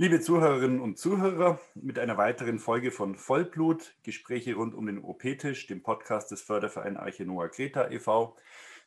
Liebe 0.00 0.18
Zuhörerinnen 0.18 0.80
und 0.80 0.96
Zuhörer, 0.96 1.60
mit 1.74 1.98
einer 1.98 2.16
weiteren 2.16 2.58
Folge 2.58 2.90
von 2.90 3.16
Vollblut, 3.16 3.94
Gespräche 4.02 4.54
rund 4.54 4.74
um 4.74 4.86
den 4.86 4.98
OP-Tisch, 4.98 5.66
dem 5.66 5.82
Podcast 5.82 6.30
des 6.30 6.40
Fördervereins 6.40 6.96
Arche 6.98 7.26
Noah 7.26 7.50
Kreta 7.50 7.90
e.V., 7.90 8.34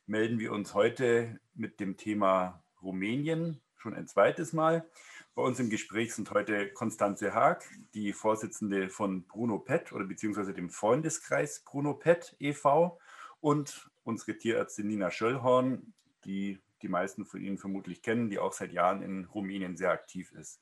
melden 0.07 0.39
wir 0.39 0.51
uns 0.51 0.73
heute 0.73 1.39
mit 1.53 1.79
dem 1.79 1.97
Thema 1.97 2.63
Rumänien 2.81 3.61
schon 3.77 3.93
ein 3.93 4.07
zweites 4.07 4.53
Mal. 4.53 4.89
Bei 5.35 5.43
uns 5.43 5.59
im 5.59 5.69
Gespräch 5.69 6.15
sind 6.15 6.31
heute 6.31 6.69
Konstanze 6.73 7.35
Haag, 7.35 7.63
die 7.93 8.11
Vorsitzende 8.11 8.89
von 8.89 9.21
Bruno 9.27 9.59
Pet 9.59 9.93
oder 9.93 10.05
beziehungsweise 10.05 10.55
dem 10.55 10.71
Freundeskreis 10.71 11.59
Bruno 11.59 11.93
Pet 11.93 12.35
e.V. 12.39 12.99
und 13.39 13.91
unsere 14.03 14.35
Tierärztin 14.35 14.87
Nina 14.87 15.11
Schöllhorn, 15.11 15.93
die 16.25 16.57
die 16.81 16.89
meisten 16.89 17.23
von 17.23 17.39
Ihnen 17.39 17.59
vermutlich 17.59 18.01
kennen, 18.01 18.31
die 18.31 18.39
auch 18.39 18.53
seit 18.53 18.73
Jahren 18.73 19.03
in 19.03 19.25
Rumänien 19.25 19.77
sehr 19.77 19.91
aktiv 19.91 20.31
ist. 20.31 20.59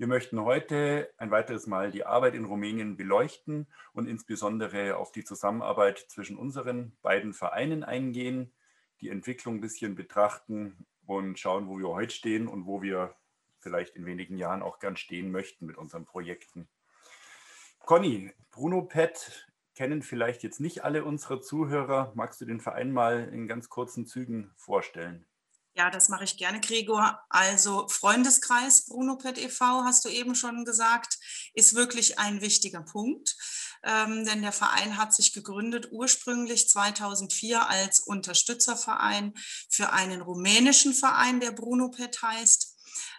Wir 0.00 0.06
möchten 0.06 0.40
heute 0.40 1.12
ein 1.18 1.30
weiteres 1.30 1.66
Mal 1.66 1.90
die 1.90 2.06
Arbeit 2.06 2.34
in 2.34 2.46
Rumänien 2.46 2.96
beleuchten 2.96 3.66
und 3.92 4.08
insbesondere 4.08 4.96
auf 4.96 5.12
die 5.12 5.24
Zusammenarbeit 5.24 5.98
zwischen 6.08 6.38
unseren 6.38 6.96
beiden 7.02 7.34
Vereinen 7.34 7.84
eingehen, 7.84 8.50
die 9.02 9.10
Entwicklung 9.10 9.56
ein 9.56 9.60
bisschen 9.60 9.96
betrachten 9.96 10.86
und 11.04 11.38
schauen, 11.38 11.68
wo 11.68 11.78
wir 11.78 11.88
heute 11.88 12.14
stehen 12.14 12.48
und 12.48 12.64
wo 12.64 12.80
wir 12.80 13.14
vielleicht 13.58 13.94
in 13.94 14.06
wenigen 14.06 14.38
Jahren 14.38 14.62
auch 14.62 14.78
gern 14.78 14.96
stehen 14.96 15.30
möchten 15.30 15.66
mit 15.66 15.76
unseren 15.76 16.06
Projekten. 16.06 16.66
Conny, 17.80 18.32
Bruno 18.50 18.80
Pet 18.80 19.50
kennen 19.74 20.00
vielleicht 20.00 20.42
jetzt 20.42 20.60
nicht 20.60 20.82
alle 20.82 21.04
unserer 21.04 21.42
Zuhörer. 21.42 22.12
Magst 22.14 22.40
du 22.40 22.46
den 22.46 22.60
Verein 22.60 22.90
mal 22.90 23.28
in 23.34 23.46
ganz 23.46 23.68
kurzen 23.68 24.06
Zügen 24.06 24.50
vorstellen? 24.56 25.26
Ja, 25.74 25.88
das 25.88 26.08
mache 26.08 26.24
ich 26.24 26.36
gerne, 26.36 26.60
Gregor. 26.60 27.20
Also 27.28 27.86
Freundeskreis 27.88 28.86
Bruno 28.86 29.16
Pet 29.16 29.38
e.V., 29.38 29.84
hast 29.84 30.04
du 30.04 30.08
eben 30.08 30.34
schon 30.34 30.64
gesagt, 30.64 31.16
ist 31.54 31.74
wirklich 31.74 32.18
ein 32.18 32.40
wichtiger 32.40 32.82
Punkt. 32.82 33.36
Ähm, 33.82 34.24
denn 34.26 34.42
der 34.42 34.52
Verein 34.52 34.98
hat 34.98 35.14
sich 35.14 35.32
gegründet 35.32 35.88
ursprünglich 35.90 36.68
2004 36.68 37.68
als 37.68 38.00
Unterstützerverein 38.00 39.32
für 39.70 39.92
einen 39.92 40.20
rumänischen 40.20 40.92
Verein, 40.92 41.40
der 41.40 41.52
Bruno 41.52 41.88
Pet 41.88 42.20
heißt, 42.20 42.76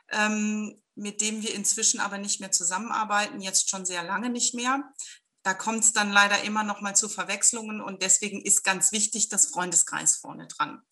ähm, 0.10 0.80
mit 0.96 1.22
dem 1.22 1.42
wir 1.42 1.56
inzwischen 1.56 2.00
aber 2.00 2.18
nicht 2.18 2.42
mehr 2.42 2.52
zusammenarbeiten, 2.52 3.42
jetzt 3.42 3.70
schon 3.70 3.86
sehr 3.86 4.04
lange 4.04 4.30
nicht 4.30 4.54
mehr. 4.54 4.84
Da 5.44 5.56
kommt 5.56 5.84
es 5.84 5.94
dann 5.94 6.12
leider 6.12 6.44
immer 6.44 6.64
noch 6.64 6.82
mal 6.82 6.96
zu 6.96 7.10
Verwechslungen 7.10 7.82
und 7.82 8.04
deswegen 8.04 8.42
ist 8.42 8.64
ganz 8.64 8.92
wichtig 8.92 9.30
das 9.30 9.48
Freundeskreis 9.48 10.18
vorne 10.18 10.48
dran. 10.48 10.84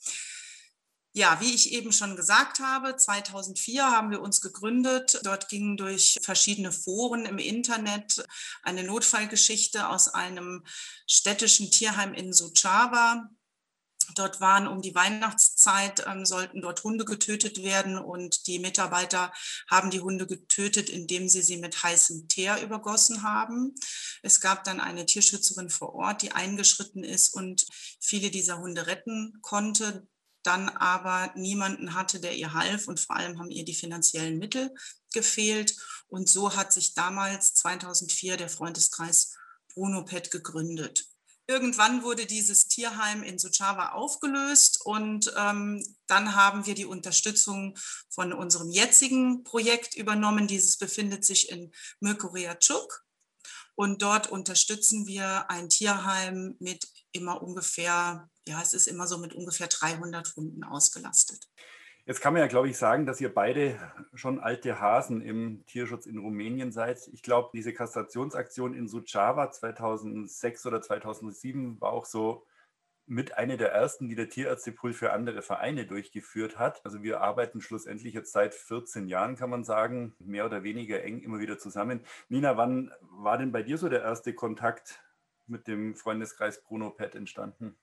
Ja, 1.13 1.41
wie 1.41 1.55
ich 1.55 1.71
eben 1.71 1.91
schon 1.91 2.15
gesagt 2.15 2.59
habe, 2.59 2.95
2004 2.95 3.83
haben 3.83 4.11
wir 4.11 4.21
uns 4.21 4.41
gegründet. 4.41 5.19
Dort 5.23 5.49
ging 5.49 5.75
durch 5.75 6.19
verschiedene 6.21 6.71
Foren 6.71 7.25
im 7.25 7.39
Internet 7.39 8.23
eine 8.61 8.83
Notfallgeschichte 8.83 9.89
aus 9.89 10.07
einem 10.07 10.63
städtischen 11.07 11.71
Tierheim 11.71 12.13
in 12.13 12.31
Suceava. 12.31 13.27
Dort 14.15 14.39
waren 14.39 14.67
um 14.67 14.81
die 14.81 14.93
Weihnachtszeit, 14.93 16.05
ähm, 16.07 16.25
sollten 16.25 16.61
dort 16.61 16.83
Hunde 16.83 17.05
getötet 17.05 17.63
werden 17.63 17.97
und 17.97 18.45
die 18.45 18.59
Mitarbeiter 18.59 19.31
haben 19.69 19.89
die 19.89 20.01
Hunde 20.01 20.27
getötet, 20.27 20.89
indem 20.89 21.27
sie 21.27 21.41
sie 21.41 21.57
mit 21.57 21.81
heißem 21.81 22.27
Teer 22.27 22.61
übergossen 22.61 23.23
haben. 23.23 23.73
Es 24.21 24.41
gab 24.41 24.63
dann 24.63 24.79
eine 24.79 25.05
Tierschützerin 25.05 25.69
vor 25.69 25.95
Ort, 25.95 26.21
die 26.21 26.31
eingeschritten 26.31 27.03
ist 27.03 27.33
und 27.33 27.65
viele 27.99 28.29
dieser 28.29 28.59
Hunde 28.59 28.87
retten 28.87 29.39
konnte 29.41 30.07
dann 30.43 30.69
aber 30.69 31.31
niemanden 31.35 31.93
hatte, 31.93 32.19
der 32.19 32.35
ihr 32.35 32.53
half 32.53 32.87
und 32.87 32.99
vor 32.99 33.15
allem 33.15 33.39
haben 33.39 33.51
ihr 33.51 33.65
die 33.65 33.75
finanziellen 33.75 34.37
Mittel 34.37 34.73
gefehlt. 35.13 35.75
Und 36.07 36.29
so 36.29 36.55
hat 36.55 36.73
sich 36.73 36.93
damals 36.93 37.53
2004 37.55 38.37
der 38.37 38.49
Freundeskreis 38.49 39.35
Bruno 39.73 40.03
Pet 40.03 40.31
gegründet. 40.31 41.05
Irgendwann 41.47 42.03
wurde 42.03 42.27
dieses 42.27 42.67
Tierheim 42.67 43.23
in 43.23 43.39
Suceava 43.39 43.93
aufgelöst 43.93 44.81
und 44.85 45.33
ähm, 45.35 45.83
dann 46.05 46.35
haben 46.35 46.67
wir 46.67 46.75
die 46.75 46.85
Unterstützung 46.85 47.75
von 48.07 48.33
unserem 48.33 48.69
jetzigen 48.69 49.43
Projekt 49.43 49.95
übernommen. 49.95 50.47
Dieses 50.47 50.77
befindet 50.77 51.25
sich 51.25 51.49
in 51.49 51.71
Myrkoreachuk 52.01 53.03
und 53.73 54.03
dort 54.03 54.27
unterstützen 54.27 55.07
wir 55.07 55.49
ein 55.49 55.69
Tierheim 55.69 56.55
mit 56.59 56.87
immer 57.11 57.41
ungefähr 57.41 58.29
ja, 58.49 58.61
es 58.61 58.73
ist 58.73 58.87
immer 58.87 59.07
so 59.07 59.17
mit 59.19 59.33
ungefähr 59.33 59.67
300 59.67 60.35
Hunden 60.35 60.63
ausgelastet. 60.63 61.47
Jetzt 62.05 62.21
kann 62.21 62.33
man 62.33 62.41
ja, 62.41 62.47
glaube 62.47 62.67
ich, 62.69 62.77
sagen, 62.77 63.05
dass 63.05 63.21
ihr 63.21 63.31
beide 63.31 63.79
schon 64.15 64.39
alte 64.39 64.79
Hasen 64.79 65.21
im 65.21 65.63
Tierschutz 65.67 66.07
in 66.07 66.17
Rumänien 66.17 66.71
seid. 66.71 67.07
Ich 67.13 67.21
glaube, 67.21 67.51
diese 67.53 67.71
Kastrationsaktion 67.71 68.73
in 68.73 68.87
Suceava 68.87 69.51
2006 69.51 70.65
oder 70.65 70.81
2007 70.81 71.79
war 71.79 71.91
auch 71.91 72.05
so 72.05 72.47
mit 73.05 73.37
einer 73.37 73.57
der 73.57 73.71
ersten, 73.71 74.07
die 74.09 74.15
der 74.15 74.29
Tierärztepool 74.29 74.93
für 74.93 75.13
andere 75.13 75.43
Vereine 75.43 75.85
durchgeführt 75.85 76.57
hat. 76.57 76.83
Also 76.83 77.03
wir 77.03 77.21
arbeiten 77.21 77.61
schlussendlich 77.61 78.15
jetzt 78.15 78.31
seit 78.31 78.55
14 78.55 79.07
Jahren, 79.07 79.35
kann 79.35 79.49
man 79.51 79.63
sagen, 79.63 80.15
mehr 80.19 80.45
oder 80.45 80.63
weniger 80.63 81.03
eng 81.03 81.19
immer 81.21 81.39
wieder 81.39 81.59
zusammen. 81.59 82.01
Nina, 82.27 82.57
wann 82.57 82.91
war 83.01 83.37
denn 83.37 83.51
bei 83.51 83.61
dir 83.61 83.77
so 83.77 83.89
der 83.89 84.01
erste 84.01 84.33
Kontakt 84.33 84.99
mit 85.49 85.67
dem 85.67 85.95
Freundeskreis 85.95 86.63
Bruno 86.63 86.91
Pet 86.91 87.15
entstanden? 87.15 87.77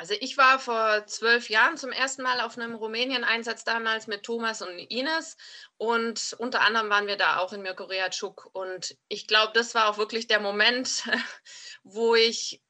Also 0.00 0.14
ich 0.18 0.38
war 0.38 0.58
vor 0.58 1.06
zwölf 1.06 1.50
Jahren 1.50 1.76
zum 1.76 1.92
ersten 1.92 2.22
Mal 2.22 2.40
auf 2.40 2.56
einem 2.56 2.74
Rumänien-Einsatz 2.74 3.64
damals 3.64 4.06
mit 4.06 4.22
Thomas 4.22 4.62
und 4.62 4.78
Ines 4.78 5.36
und 5.76 6.34
unter 6.38 6.62
anderem 6.62 6.88
waren 6.88 7.06
wir 7.06 7.16
da 7.16 7.36
auch 7.36 7.52
in 7.52 7.60
Mirkoreatschuk 7.60 8.48
und 8.54 8.96
ich 9.08 9.26
glaube, 9.26 9.52
das 9.52 9.74
war 9.74 9.90
auch 9.90 9.98
wirklich 9.98 10.26
der 10.26 10.40
Moment, 10.40 11.04
wo 11.82 12.14
ich, 12.14 12.62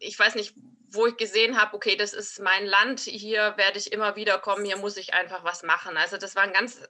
ich 0.00 0.18
weiß 0.18 0.34
nicht, 0.34 0.56
wo 0.94 1.06
ich 1.06 1.16
gesehen 1.16 1.60
habe, 1.60 1.74
okay, 1.74 1.96
das 1.96 2.12
ist 2.12 2.40
mein 2.40 2.66
Land, 2.66 3.00
hier 3.00 3.54
werde 3.56 3.78
ich 3.78 3.92
immer 3.92 4.16
wieder 4.16 4.38
kommen, 4.38 4.64
hier 4.64 4.76
muss 4.76 4.96
ich 4.96 5.14
einfach 5.14 5.44
was 5.44 5.62
machen. 5.62 5.96
Also 5.96 6.16
das 6.16 6.36
waren 6.36 6.52
ganz 6.52 6.80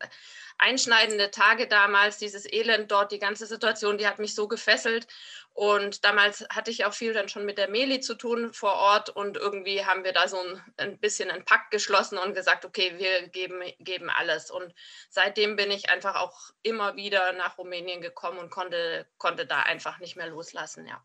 einschneidende 0.58 1.30
Tage 1.30 1.66
damals, 1.66 2.18
dieses 2.18 2.50
Elend 2.50 2.90
dort, 2.90 3.12
die 3.12 3.18
ganze 3.18 3.46
Situation, 3.46 3.98
die 3.98 4.06
hat 4.06 4.18
mich 4.18 4.34
so 4.34 4.48
gefesselt. 4.48 5.06
Und 5.52 6.04
damals 6.04 6.44
hatte 6.50 6.72
ich 6.72 6.84
auch 6.84 6.92
viel 6.92 7.12
dann 7.12 7.28
schon 7.28 7.44
mit 7.44 7.58
der 7.58 7.70
Meli 7.70 8.00
zu 8.00 8.16
tun 8.16 8.52
vor 8.52 8.74
Ort 8.74 9.10
und 9.10 9.36
irgendwie 9.36 9.84
haben 9.84 10.02
wir 10.02 10.12
da 10.12 10.26
so 10.26 10.38
ein, 10.40 10.62
ein 10.78 10.98
bisschen 10.98 11.30
einen 11.30 11.44
Pakt 11.44 11.70
geschlossen 11.70 12.18
und 12.18 12.34
gesagt, 12.34 12.64
okay, 12.64 12.94
wir 12.98 13.28
geben, 13.28 13.62
geben 13.78 14.10
alles. 14.10 14.50
Und 14.50 14.74
seitdem 15.10 15.54
bin 15.54 15.70
ich 15.70 15.90
einfach 15.90 16.16
auch 16.16 16.50
immer 16.62 16.96
wieder 16.96 17.32
nach 17.34 17.56
Rumänien 17.56 18.00
gekommen 18.00 18.38
und 18.38 18.50
konnte, 18.50 19.06
konnte 19.16 19.46
da 19.46 19.60
einfach 19.60 20.00
nicht 20.00 20.16
mehr 20.16 20.28
loslassen, 20.28 20.86
ja. 20.88 21.04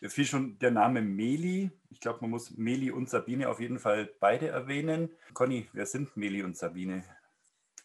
Jetzt 0.00 0.14
fiel 0.14 0.26
schon 0.26 0.58
der 0.58 0.70
Name 0.70 1.00
Meli. 1.02 1.70
Ich 1.90 2.00
glaube, 2.00 2.18
man 2.22 2.30
muss 2.30 2.50
Meli 2.52 2.90
und 2.90 3.08
Sabine 3.08 3.48
auf 3.48 3.60
jeden 3.60 3.78
Fall 3.78 4.10
beide 4.20 4.48
erwähnen. 4.48 5.10
Conny, 5.32 5.68
wer 5.72 5.86
sind 5.86 6.16
Meli 6.16 6.42
und 6.42 6.56
Sabine? 6.56 7.04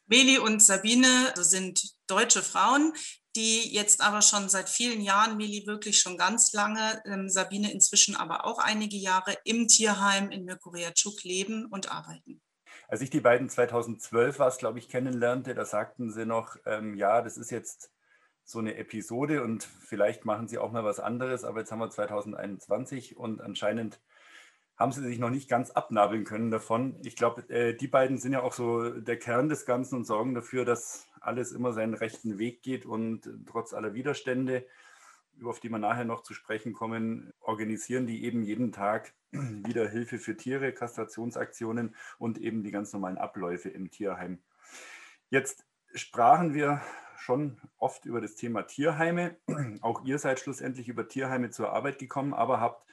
Meli 0.08 0.38
und 0.40 0.62
Sabine 0.62 1.34
sind 1.38 1.82
deutsche 2.08 2.42
Frauen, 2.42 2.94
die 3.36 3.74
jetzt 3.74 4.02
aber 4.02 4.22
schon 4.22 4.50
seit 4.50 4.68
vielen 4.68 5.02
Jahren, 5.02 5.38
Meli 5.38 5.66
wirklich 5.66 6.00
schon 6.00 6.18
ganz 6.18 6.52
lange, 6.52 7.02
ähm, 7.06 7.30
Sabine 7.30 7.72
inzwischen 7.72 8.16
aber 8.18 8.46
auch 8.46 8.60
einige 8.60 8.98
Jahre 8.98 9.38
im 9.46 9.70
Tierheim 9.70 10.30
in 10.32 10.44
Mirkoreatschuk 10.44 11.24
leben 11.24 11.66
und 11.66 11.92
arbeiten. 11.92 12.42
Als 12.90 13.00
ich 13.00 13.10
die 13.10 13.22
beiden 13.22 13.48
2012 13.48 14.40
war, 14.40 14.52
glaube 14.58 14.80
ich, 14.80 14.90
kennenlernte, 14.90 15.56
da 15.56 15.64
sagten 15.64 16.12
sie 16.12 16.26
noch, 16.26 16.58
ähm, 16.66 16.96
ja, 16.96 17.22
das 17.22 17.38
ist 17.38 17.52
jetzt 17.52 17.90
so 18.44 18.59
eine 18.59 18.75
Episode 18.75 19.44
und 19.44 19.63
vielleicht 19.63 20.25
machen 20.25 20.47
sie 20.47 20.57
auch 20.57 20.72
mal 20.72 20.84
was 20.84 21.00
anderes, 21.00 21.44
aber 21.44 21.59
jetzt 21.59 21.72
haben 21.72 21.79
wir 21.79 21.90
2021 21.90 23.18
und 23.18 23.41
anscheinend 23.41 24.00
haben 24.81 24.91
sie 24.91 25.02
sich 25.02 25.19
noch 25.19 25.29
nicht 25.29 25.47
ganz 25.47 25.72
abnabeln 25.72 26.24
können 26.24 26.50
davon. 26.50 26.96
Ich 27.03 27.16
glaube, 27.16 27.47
äh, 27.50 27.75
die 27.75 27.88
beiden 27.88 28.18
sind 28.18 28.34
ja 28.34 28.41
auch 28.41 28.53
so 28.53 28.90
der 28.90 29.18
Kern 29.18 29.47
des 29.47 29.66
Ganzen 29.66 29.96
und 29.96 30.06
sorgen 30.06 30.34
dafür, 30.34 30.66
dass 30.66 31.07
alles 31.22 31.52
immer 31.52 31.72
seinen 31.72 31.94
rechten 31.94 32.40
Weg 32.40 32.63
geht 32.63 32.85
und 32.85 33.29
trotz 33.46 33.73
aller 33.73 33.93
Widerstände, 33.93 34.66
auf 35.44 35.59
die 35.59 35.70
wir 35.70 35.78
nachher 35.78 36.05
noch 36.05 36.23
zu 36.23 36.34
sprechen 36.34 36.73
kommen, 36.73 37.32
organisieren 37.40 38.08
die 38.08 38.26
eben 38.26 38.44
jeden 38.44 38.72
Tag 38.72 39.14
wieder 39.32 39.87
Hilfe 39.87 40.17
für 40.17 40.35
Tiere, 40.35 40.73
Kastrationsaktionen 40.73 41.96
und 42.17 42.40
eben 42.40 42.64
die 42.64 42.72
ganz 42.72 42.91
normalen 42.91 43.17
Abläufe 43.17 43.70
im 43.70 43.91
Tierheim. 43.91 44.40
Jetzt 45.29 45.64
sprachen 45.93 46.53
wir 46.53 46.82
schon 47.17 47.59
oft 47.78 48.05
über 48.05 48.22
das 48.22 48.35
Thema 48.35 48.64
Tierheime. 48.64 49.38
Auch 49.82 50.03
ihr 50.03 50.17
seid 50.20 50.40
schlussendlich 50.40 50.88
über 50.88 51.08
Tierheime 51.08 51.49
zur 51.49 51.72
Arbeit 51.72 51.99
gekommen, 51.99 52.34
aber 52.34 52.59
habt 52.59 52.85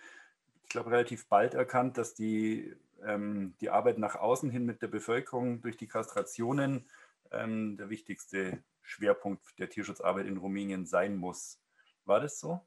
ich 0.69 0.73
glaube, 0.73 0.91
relativ 0.91 1.27
bald 1.29 1.55
erkannt, 1.55 1.97
dass 1.97 2.13
die, 2.13 2.77
ähm, 3.03 3.55
die 3.63 3.71
Arbeit 3.71 3.97
nach 3.97 4.17
außen 4.17 4.51
hin 4.51 4.67
mit 4.67 4.83
der 4.83 4.89
Bevölkerung 4.89 5.63
durch 5.63 5.79
die 5.79 5.87
Kastrationen 5.87 6.87
ähm, 7.31 7.79
der 7.79 7.89
wichtigste 7.89 8.63
Schwerpunkt 8.83 9.43
der 9.59 9.71
Tierschutzarbeit 9.71 10.27
in 10.27 10.37
Rumänien 10.37 10.85
sein 10.85 11.17
muss. 11.17 11.59
War 12.05 12.21
das 12.21 12.39
so? 12.39 12.61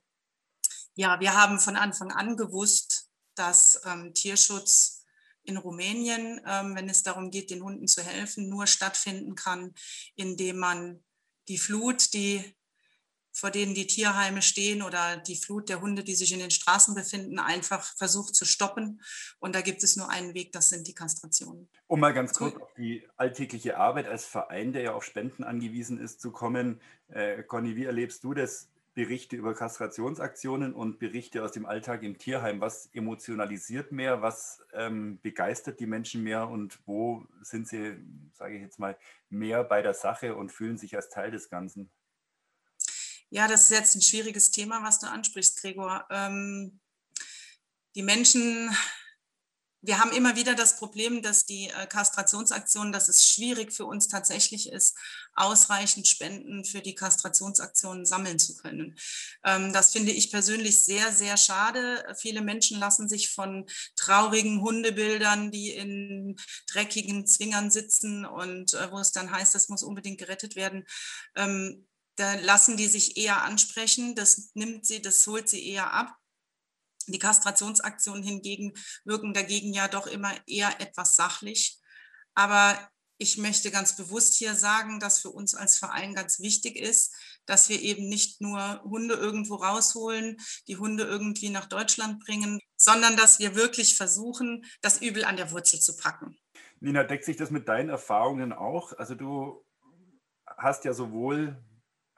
Ja, 0.95 1.19
wir 1.19 1.35
haben 1.35 1.59
von 1.59 1.75
Anfang 1.75 2.11
an 2.11 2.37
gewusst, 2.37 3.11
dass 3.35 3.79
ähm, 3.85 4.15
Tierschutz 4.15 5.00
in 5.43 5.57
Rumänien, 5.57 6.41
ähm, 6.45 6.75
wenn 6.75 6.89
es 6.89 7.03
darum 7.03 7.31
geht, 7.31 7.49
den 7.49 7.63
Hunden 7.63 7.87
zu 7.87 8.03
helfen, 8.03 8.49
nur 8.49 8.67
stattfinden 8.67 9.35
kann, 9.35 9.73
indem 10.15 10.57
man 10.57 11.03
die 11.47 11.57
Flut, 11.57 12.13
die 12.13 12.55
vor 13.33 13.49
denen 13.49 13.73
die 13.73 13.87
Tierheime 13.87 14.41
stehen 14.41 14.81
oder 14.81 15.17
die 15.17 15.35
Flut 15.35 15.69
der 15.69 15.81
Hunde, 15.81 16.03
die 16.03 16.15
sich 16.15 16.33
in 16.33 16.39
den 16.39 16.51
Straßen 16.51 16.93
befinden, 16.95 17.39
einfach 17.39 17.83
versucht 17.95 18.35
zu 18.35 18.45
stoppen. 18.45 19.01
Und 19.39 19.55
da 19.55 19.61
gibt 19.61 19.83
es 19.83 19.95
nur 19.95 20.09
einen 20.09 20.33
Weg, 20.33 20.51
das 20.51 20.69
sind 20.69 20.87
die 20.87 20.93
Kastrationen. 20.93 21.69
Um 21.87 21.99
mal 21.99 22.13
ganz 22.13 22.33
kurz 22.33 22.55
auf 22.57 22.73
die 22.77 23.07
alltägliche 23.15 23.77
Arbeit 23.77 24.07
als 24.07 24.25
Verein, 24.25 24.73
der 24.73 24.81
ja 24.81 24.93
auf 24.93 25.03
Spenden 25.03 25.43
angewiesen 25.43 25.97
ist, 25.97 26.19
zu 26.19 26.31
kommen. 26.31 26.81
Äh, 27.07 27.43
Conny, 27.43 27.75
wie 27.75 27.85
erlebst 27.85 28.23
du 28.23 28.33
das? 28.33 28.69
Berichte 28.93 29.37
über 29.37 29.53
Kastrationsaktionen 29.53 30.73
und 30.73 30.99
Berichte 30.99 31.43
aus 31.43 31.53
dem 31.53 31.65
Alltag 31.65 32.03
im 32.03 32.17
Tierheim. 32.17 32.59
Was 32.59 32.87
emotionalisiert 32.87 33.91
mehr? 33.91 34.21
Was 34.21 34.61
ähm, 34.73 35.19
begeistert 35.21 35.79
die 35.79 35.85
Menschen 35.85 36.23
mehr? 36.23 36.49
Und 36.49 36.79
wo 36.85 37.25
sind 37.41 37.67
sie, 37.67 37.97
sage 38.33 38.55
ich 38.55 38.61
jetzt 38.61 38.79
mal, 38.79 38.97
mehr 39.29 39.63
bei 39.63 39.81
der 39.81 39.93
Sache 39.93 40.35
und 40.35 40.51
fühlen 40.51 40.77
sich 40.77 40.95
als 40.95 41.09
Teil 41.09 41.31
des 41.31 41.49
Ganzen? 41.49 41.89
Ja, 43.29 43.47
das 43.47 43.63
ist 43.63 43.77
jetzt 43.77 43.95
ein 43.95 44.01
schwieriges 44.01 44.51
Thema, 44.51 44.83
was 44.83 44.99
du 44.99 45.07
ansprichst, 45.07 45.61
Gregor. 45.61 46.05
Ähm, 46.09 46.81
die 47.95 48.03
Menschen, 48.03 48.69
wir 49.81 49.99
haben 49.99 50.11
immer 50.11 50.35
wieder 50.35 50.53
das 50.53 50.77
Problem, 50.77 51.21
dass 51.21 51.45
die 51.45 51.69
äh, 51.69 51.87
Kastrationsaktionen, 51.87 52.91
dass 52.91 53.09
es 53.09 53.25
schwierig 53.25 53.73
für 53.73 53.85
uns 53.85 54.07
tatsächlich 54.07 54.69
ist, 54.69 54.95
ausreichend 55.33 56.07
Spenden 56.07 56.65
für 56.65 56.81
die 56.81 56.93
Kastrationsaktionen 56.93 58.05
sammeln 58.05 58.37
zu 58.37 58.55
können. 58.55 58.95
Ähm, 59.43 59.73
das 59.73 59.91
finde 59.91 60.11
ich 60.11 60.31
persönlich 60.31 60.85
sehr, 60.85 61.11
sehr 61.11 61.35
schade. 61.35 62.05
Viele 62.19 62.41
Menschen 62.41 62.79
lassen 62.79 63.09
sich 63.09 63.31
von 63.31 63.65
traurigen 63.95 64.61
Hundebildern, 64.61 65.51
die 65.51 65.71
in 65.71 66.35
dreckigen 66.71 67.25
Zwingern 67.25 67.71
sitzen 67.71 68.25
und 68.25 68.75
äh, 68.75 68.91
wo 68.91 68.99
es 68.99 69.11
dann 69.11 69.31
heißt, 69.31 69.55
das 69.55 69.69
muss 69.69 69.83
unbedingt 69.83 70.19
gerettet 70.19 70.55
werden, 70.55 70.85
ähm, 71.35 71.87
da 72.17 72.35
lassen 72.35 72.77
die 72.77 72.87
sich 72.87 73.17
eher 73.17 73.41
ansprechen, 73.41 74.15
das 74.15 74.51
nimmt 74.53 74.85
sie, 74.85 75.01
das 75.01 75.25
holt 75.25 75.49
sie 75.49 75.65
eher 75.65 75.91
ab. 75.91 76.20
Die 77.07 77.19
Kastrationsaktionen 77.19 78.23
hingegen 78.23 78.73
wirken 79.05 79.33
dagegen 79.33 79.73
ja 79.73 79.87
doch 79.87 80.07
immer 80.07 80.33
eher 80.47 80.79
etwas 80.79 81.15
sachlich. 81.15 81.79
Aber 82.33 82.77
ich 83.21 83.37
möchte 83.37 83.69
ganz 83.69 83.95
bewusst 83.95 84.33
hier 84.33 84.55
sagen, 84.55 84.99
dass 84.99 85.19
für 85.19 85.29
uns 85.29 85.53
als 85.53 85.77
Verein 85.77 86.15
ganz 86.15 86.39
wichtig 86.39 86.75
ist, 86.75 87.15
dass 87.45 87.69
wir 87.69 87.79
eben 87.79 88.09
nicht 88.09 88.41
nur 88.41 88.81
Hunde 88.81 89.13
irgendwo 89.13 89.55
rausholen, 89.55 90.37
die 90.67 90.77
Hunde 90.77 91.03
irgendwie 91.03 91.49
nach 91.49 91.67
Deutschland 91.67 92.23
bringen, 92.25 92.59
sondern 92.77 93.15
dass 93.15 93.37
wir 93.37 93.55
wirklich 93.55 93.95
versuchen, 93.95 94.65
das 94.81 95.01
Übel 95.01 95.23
an 95.23 95.37
der 95.37 95.51
Wurzel 95.51 95.79
zu 95.79 95.95
packen. 95.97 96.35
Nina, 96.79 97.03
deckt 97.03 97.25
sich 97.25 97.37
das 97.37 97.51
mit 97.51 97.67
deinen 97.67 97.89
Erfahrungen 97.89 98.53
auch? 98.53 98.93
Also 98.97 99.13
du 99.13 99.63
hast 100.57 100.83
ja 100.83 100.93
sowohl 100.93 101.63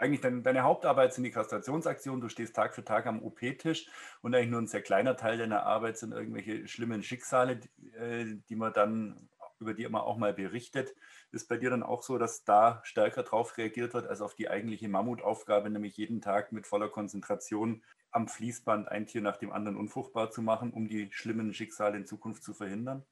eigentlich 0.03 0.21
dein, 0.21 0.43
deine 0.43 0.63
Hauptarbeit 0.63 1.13
sind 1.13 1.23
die 1.23 1.31
Kastrationsaktionen. 1.31 2.21
Du 2.21 2.29
stehst 2.29 2.55
Tag 2.55 2.75
für 2.75 2.83
Tag 2.83 3.07
am 3.07 3.23
OP-Tisch 3.23 3.87
und 4.21 4.35
eigentlich 4.35 4.49
nur 4.49 4.61
ein 4.61 4.67
sehr 4.67 4.81
kleiner 4.81 5.15
Teil 5.15 5.37
deiner 5.37 5.65
Arbeit 5.65 5.97
sind 5.97 6.11
irgendwelche 6.11 6.67
schlimmen 6.67 7.03
Schicksale, 7.03 7.57
die, 7.57 7.93
äh, 7.95 8.37
die 8.49 8.55
man 8.55 8.73
dann, 8.73 9.29
über 9.59 9.73
die 9.73 9.87
man 9.87 10.01
auch 10.01 10.17
mal 10.17 10.33
berichtet. 10.33 10.93
Ist 11.31 11.47
bei 11.47 11.57
dir 11.57 11.69
dann 11.69 11.83
auch 11.83 12.03
so, 12.03 12.17
dass 12.17 12.43
da 12.43 12.81
stärker 12.83 13.23
drauf 13.23 13.57
reagiert 13.57 13.93
wird 13.93 14.07
als 14.07 14.21
auf 14.21 14.35
die 14.35 14.49
eigentliche 14.49 14.89
Mammutaufgabe, 14.89 15.69
nämlich 15.69 15.95
jeden 15.95 16.19
Tag 16.19 16.51
mit 16.51 16.67
voller 16.67 16.89
Konzentration 16.89 17.81
am 18.11 18.27
Fließband 18.27 18.89
ein 18.89 19.07
Tier 19.07 19.21
nach 19.21 19.37
dem 19.37 19.53
anderen 19.53 19.77
unfruchtbar 19.77 20.31
zu 20.31 20.41
machen, 20.41 20.71
um 20.73 20.87
die 20.87 21.09
schlimmen 21.11 21.53
Schicksale 21.53 21.97
in 21.97 22.05
Zukunft 22.05 22.43
zu 22.43 22.53
verhindern? 22.53 23.05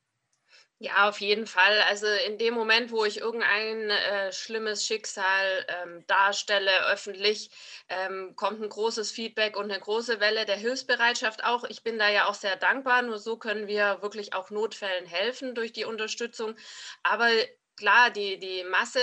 Ja, 0.80 1.08
auf 1.10 1.22
jeden 1.22 1.46
Fall. 1.46 1.80
Also 1.90 2.08
in 2.08 2.40
dem 2.40 2.56
Moment, 2.56 2.92
wo 2.92 3.06
ich 3.06 3.20
irgendein 3.20 3.92
äh, 3.92 4.32
schlimmes 4.34 4.84
Schicksal 4.84 5.64
ähm, 5.68 6.04
darstelle 6.08 6.72
öffentlich, 6.92 7.52
ähm, 7.88 8.36
kommt 8.36 8.62
ein 8.64 8.70
großes 8.70 9.12
Feedback 9.12 9.58
und 9.58 9.66
eine 9.72 9.80
große 9.80 10.20
Welle 10.20 10.46
der 10.46 10.56
Hilfsbereitschaft 10.58 11.44
auch. 11.44 11.66
Ich 11.66 11.84
bin 11.84 12.00
da 12.00 12.10
ja 12.10 12.26
auch 12.26 12.34
sehr 12.34 12.56
dankbar. 12.56 13.04
Nur 13.04 13.20
so 13.20 13.38
können 13.38 13.68
wir 13.68 14.02
wirklich 14.02 14.34
auch 14.34 14.50
Notfällen 14.50 15.06
helfen 15.06 15.54
durch 15.54 15.72
die 15.72 15.86
Unterstützung. 15.86 16.56
Aber 17.04 17.30
klar, 17.78 18.10
die, 18.10 18.40
die 18.40 18.64
Masse 18.64 19.00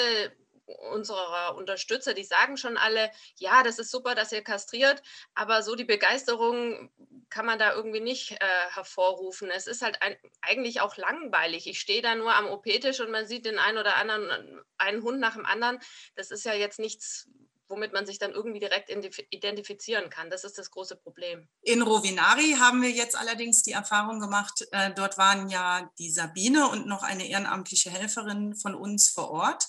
unserer 0.93 1.57
Unterstützer, 1.57 2.15
die 2.15 2.25
sagen 2.25 2.57
schon 2.57 2.77
alle, 2.77 3.11
ja, 3.37 3.63
das 3.63 3.79
ist 3.79 3.91
super, 3.91 4.15
dass 4.15 4.33
ihr 4.33 4.43
kastriert, 4.43 5.03
aber 5.35 5.63
so 5.63 5.75
die 5.75 5.85
Begeisterung 5.85 6.91
kann 7.31 7.47
man 7.47 7.59
da 7.59 7.75
irgendwie 7.75 8.01
nicht 8.01 8.33
äh, 8.33 8.37
hervorrufen. 8.71 9.51
Es 9.51 9.67
ist 9.67 9.83
halt 9.83 10.01
ein, 10.03 10.17
eigentlich 10.41 10.81
auch 10.81 10.97
langweilig. 10.97 11.67
Ich 11.67 11.81
stehe 11.81 12.03
da 12.03 12.15
nur 12.15 12.35
am 12.35 12.47
OP-Tisch 12.47 13.01
und 13.01 13.11
man 13.11 13.27
sieht 13.27 13.45
den 13.45 13.59
einen 13.59 13.79
oder 13.79 13.97
anderen, 13.97 14.61
einen 14.79 15.03
Hund 15.03 15.21
nach 15.21 15.35
dem 15.35 15.47
anderen. 15.47 15.79
Das 16.17 16.31
ist 16.31 16.45
ja 16.45 16.55
jetzt 16.55 16.79
nichts, 16.79 17.29
womit 17.69 17.93
man 17.93 18.07
sich 18.07 18.19
dann 18.19 18.33
irgendwie 18.33 18.61
direkt 18.61 18.91
identifizieren 18.91 20.11
kann. 20.11 20.31
Das 20.31 20.45
ist 20.45 20.59
das 20.59 20.71
große 20.71 20.97
Problem. 20.97 21.49
In 21.63 21.83
Rovinari 21.83 22.57
haben 22.59 22.83
wir 22.83 22.91
jetzt 22.91 23.17
allerdings 23.17 23.63
die 23.63 23.73
Erfahrung 23.73 24.21
gemacht, 24.21 24.67
äh, 24.73 24.93
dort 24.95 25.19
waren 25.19 25.49
ja 25.49 25.91
die 25.99 26.11
Sabine 26.11 26.69
und 26.69 26.87
noch 26.87 27.03
eine 27.03 27.29
ehrenamtliche 27.29 27.91
Helferin 27.91 28.55
von 28.55 28.75
uns 28.75 29.11
vor 29.11 29.31
Ort 29.31 29.67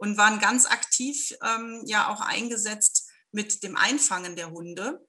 und 0.00 0.16
waren 0.16 0.38
ganz 0.38 0.64
aktiv 0.64 1.34
ähm, 1.42 1.82
ja 1.84 2.08
auch 2.08 2.22
eingesetzt 2.22 3.10
mit 3.32 3.62
dem 3.62 3.76
Einfangen 3.76 4.34
der 4.34 4.50
Hunde. 4.50 5.06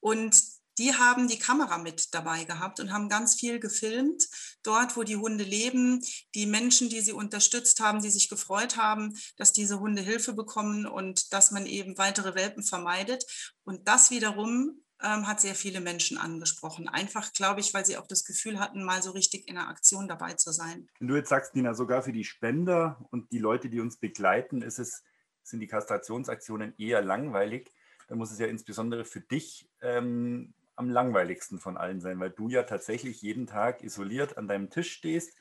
Und 0.00 0.40
die 0.78 0.94
haben 0.94 1.26
die 1.26 1.40
Kamera 1.40 1.78
mit 1.78 2.14
dabei 2.14 2.44
gehabt 2.44 2.78
und 2.78 2.92
haben 2.92 3.08
ganz 3.08 3.34
viel 3.34 3.58
gefilmt, 3.58 4.28
dort, 4.62 4.96
wo 4.96 5.02
die 5.02 5.16
Hunde 5.16 5.42
leben, 5.42 6.00
die 6.36 6.46
Menschen, 6.46 6.88
die 6.88 7.00
sie 7.00 7.12
unterstützt 7.12 7.80
haben, 7.80 8.00
die 8.00 8.10
sich 8.10 8.28
gefreut 8.28 8.76
haben, 8.76 9.18
dass 9.36 9.52
diese 9.52 9.80
Hunde 9.80 10.02
Hilfe 10.02 10.34
bekommen 10.34 10.86
und 10.86 11.32
dass 11.32 11.50
man 11.50 11.66
eben 11.66 11.98
weitere 11.98 12.36
Welpen 12.36 12.62
vermeidet. 12.62 13.24
Und 13.64 13.88
das 13.88 14.12
wiederum 14.12 14.84
ähm, 15.02 15.26
hat 15.26 15.40
sehr 15.40 15.54
viele 15.54 15.80
Menschen 15.80 16.18
angesprochen. 16.18 16.88
Einfach, 16.88 17.32
glaube 17.32 17.60
ich, 17.60 17.72
weil 17.74 17.86
sie 17.86 17.96
auch 17.96 18.06
das 18.06 18.24
Gefühl 18.24 18.58
hatten, 18.58 18.84
mal 18.84 19.02
so 19.02 19.12
richtig 19.12 19.48
in 19.48 19.54
der 19.54 19.68
Aktion 19.68 20.08
dabei 20.08 20.34
zu 20.34 20.52
sein. 20.52 20.88
Wenn 20.98 21.08
du 21.08 21.16
jetzt 21.16 21.28
sagst, 21.28 21.54
Nina, 21.54 21.74
sogar 21.74 22.02
für 22.02 22.12
die 22.12 22.24
Spender 22.24 22.98
und 23.10 23.30
die 23.32 23.38
Leute, 23.38 23.68
die 23.68 23.80
uns 23.80 23.96
begleiten, 23.96 24.62
ist 24.62 24.78
es, 24.78 25.04
sind 25.42 25.60
die 25.60 25.66
Kastrationsaktionen 25.66 26.74
eher 26.78 27.02
langweilig. 27.02 27.72
dann 28.08 28.18
muss 28.18 28.32
es 28.32 28.38
ja 28.38 28.46
insbesondere 28.46 29.04
für 29.04 29.20
dich 29.20 29.68
ähm, 29.82 30.54
am 30.76 30.88
langweiligsten 30.90 31.58
von 31.58 31.76
allen 31.76 32.00
sein, 32.00 32.20
weil 32.20 32.30
du 32.30 32.48
ja 32.48 32.62
tatsächlich 32.62 33.22
jeden 33.22 33.46
Tag 33.46 33.82
isoliert 33.82 34.36
an 34.36 34.48
deinem 34.48 34.70
Tisch 34.70 34.92
stehst, 34.92 35.36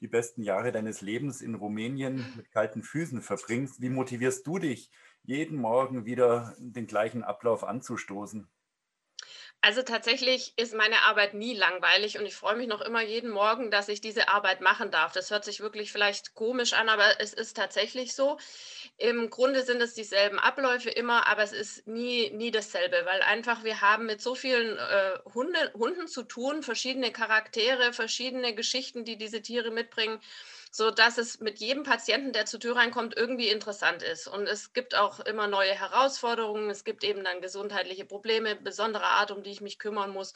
die 0.00 0.08
besten 0.08 0.42
Jahre 0.42 0.72
deines 0.72 1.00
Lebens 1.00 1.42
in 1.42 1.54
Rumänien 1.54 2.24
mit 2.36 2.50
kalten 2.50 2.82
Füßen 2.82 3.22
verbringst. 3.22 3.80
Wie 3.80 3.90
motivierst 3.90 4.46
du 4.46 4.58
dich, 4.58 4.90
jeden 5.22 5.58
Morgen 5.58 6.06
wieder 6.06 6.54
den 6.58 6.86
gleichen 6.86 7.22
Ablauf 7.22 7.64
anzustoßen? 7.64 8.48
Also 9.62 9.82
tatsächlich 9.82 10.54
ist 10.56 10.72
meine 10.74 11.02
Arbeit 11.02 11.34
nie 11.34 11.54
langweilig 11.54 12.18
und 12.18 12.24
ich 12.24 12.34
freue 12.34 12.56
mich 12.56 12.66
noch 12.66 12.80
immer 12.80 13.02
jeden 13.02 13.28
Morgen, 13.30 13.70
dass 13.70 13.90
ich 13.90 14.00
diese 14.00 14.28
Arbeit 14.28 14.62
machen 14.62 14.90
darf. 14.90 15.12
Das 15.12 15.30
hört 15.30 15.44
sich 15.44 15.60
wirklich 15.60 15.92
vielleicht 15.92 16.34
komisch 16.34 16.72
an, 16.72 16.88
aber 16.88 17.20
es 17.20 17.34
ist 17.34 17.58
tatsächlich 17.58 18.14
so. 18.14 18.38
Im 18.96 19.28
Grunde 19.28 19.62
sind 19.62 19.82
es 19.82 19.92
dieselben 19.92 20.38
Abläufe 20.38 20.88
immer, 20.88 21.26
aber 21.26 21.42
es 21.42 21.52
ist 21.52 21.86
nie, 21.86 22.30
nie 22.30 22.50
dasselbe, 22.50 23.04
weil 23.04 23.20
einfach 23.20 23.62
wir 23.62 23.82
haben 23.82 24.06
mit 24.06 24.22
so 24.22 24.34
vielen 24.34 24.78
äh, 24.78 25.18
Hunde, 25.34 25.72
Hunden 25.74 26.08
zu 26.08 26.22
tun, 26.22 26.62
verschiedene 26.62 27.12
Charaktere, 27.12 27.92
verschiedene 27.92 28.54
Geschichten, 28.54 29.04
die 29.04 29.18
diese 29.18 29.42
Tiere 29.42 29.70
mitbringen 29.70 30.20
so 30.70 30.90
dass 30.90 31.18
es 31.18 31.40
mit 31.40 31.58
jedem 31.58 31.82
Patienten, 31.82 32.32
der 32.32 32.46
zur 32.46 32.60
Tür 32.60 32.76
reinkommt, 32.76 33.16
irgendwie 33.16 33.48
interessant 33.48 34.02
ist. 34.02 34.28
Und 34.28 34.46
es 34.46 34.72
gibt 34.72 34.94
auch 34.94 35.18
immer 35.20 35.48
neue 35.48 35.74
Herausforderungen. 35.74 36.70
Es 36.70 36.84
gibt 36.84 37.02
eben 37.02 37.24
dann 37.24 37.40
gesundheitliche 37.40 38.04
Probleme 38.04 38.54
besonderer 38.54 39.04
Art, 39.04 39.32
um 39.32 39.42
die 39.42 39.50
ich 39.50 39.60
mich 39.60 39.78
kümmern 39.78 40.10
muss. 40.10 40.32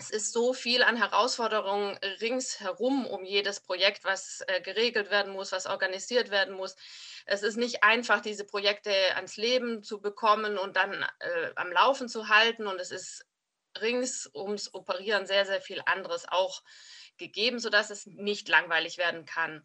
Es 0.00 0.10
ist 0.10 0.32
so 0.32 0.52
viel 0.52 0.82
an 0.82 0.96
Herausforderungen 0.96 1.98
ringsherum 2.20 3.06
um 3.06 3.24
jedes 3.24 3.60
Projekt, 3.60 4.04
was 4.04 4.42
äh, 4.46 4.60
geregelt 4.60 5.10
werden 5.10 5.32
muss, 5.32 5.50
was 5.52 5.66
organisiert 5.66 6.30
werden 6.30 6.54
muss. 6.54 6.76
Es 7.26 7.42
ist 7.42 7.56
nicht 7.56 7.82
einfach, 7.82 8.20
diese 8.20 8.44
Projekte 8.44 8.92
ans 9.16 9.36
Leben 9.36 9.82
zu 9.82 10.00
bekommen 10.00 10.56
und 10.56 10.76
dann 10.76 11.04
äh, 11.18 11.50
am 11.56 11.70
Laufen 11.72 12.08
zu 12.08 12.28
halten. 12.28 12.66
Und 12.66 12.80
es 12.80 12.90
ist 12.90 13.24
rings 13.80 14.28
ums 14.34 14.72
Operieren 14.74 15.26
sehr, 15.26 15.46
sehr 15.46 15.60
viel 15.60 15.82
anderes 15.84 16.26
auch 16.28 16.62
gegeben, 17.18 17.58
sodass 17.58 17.90
es 17.90 18.06
nicht 18.06 18.48
langweilig 18.48 18.98
werden 18.98 19.24
kann. 19.24 19.64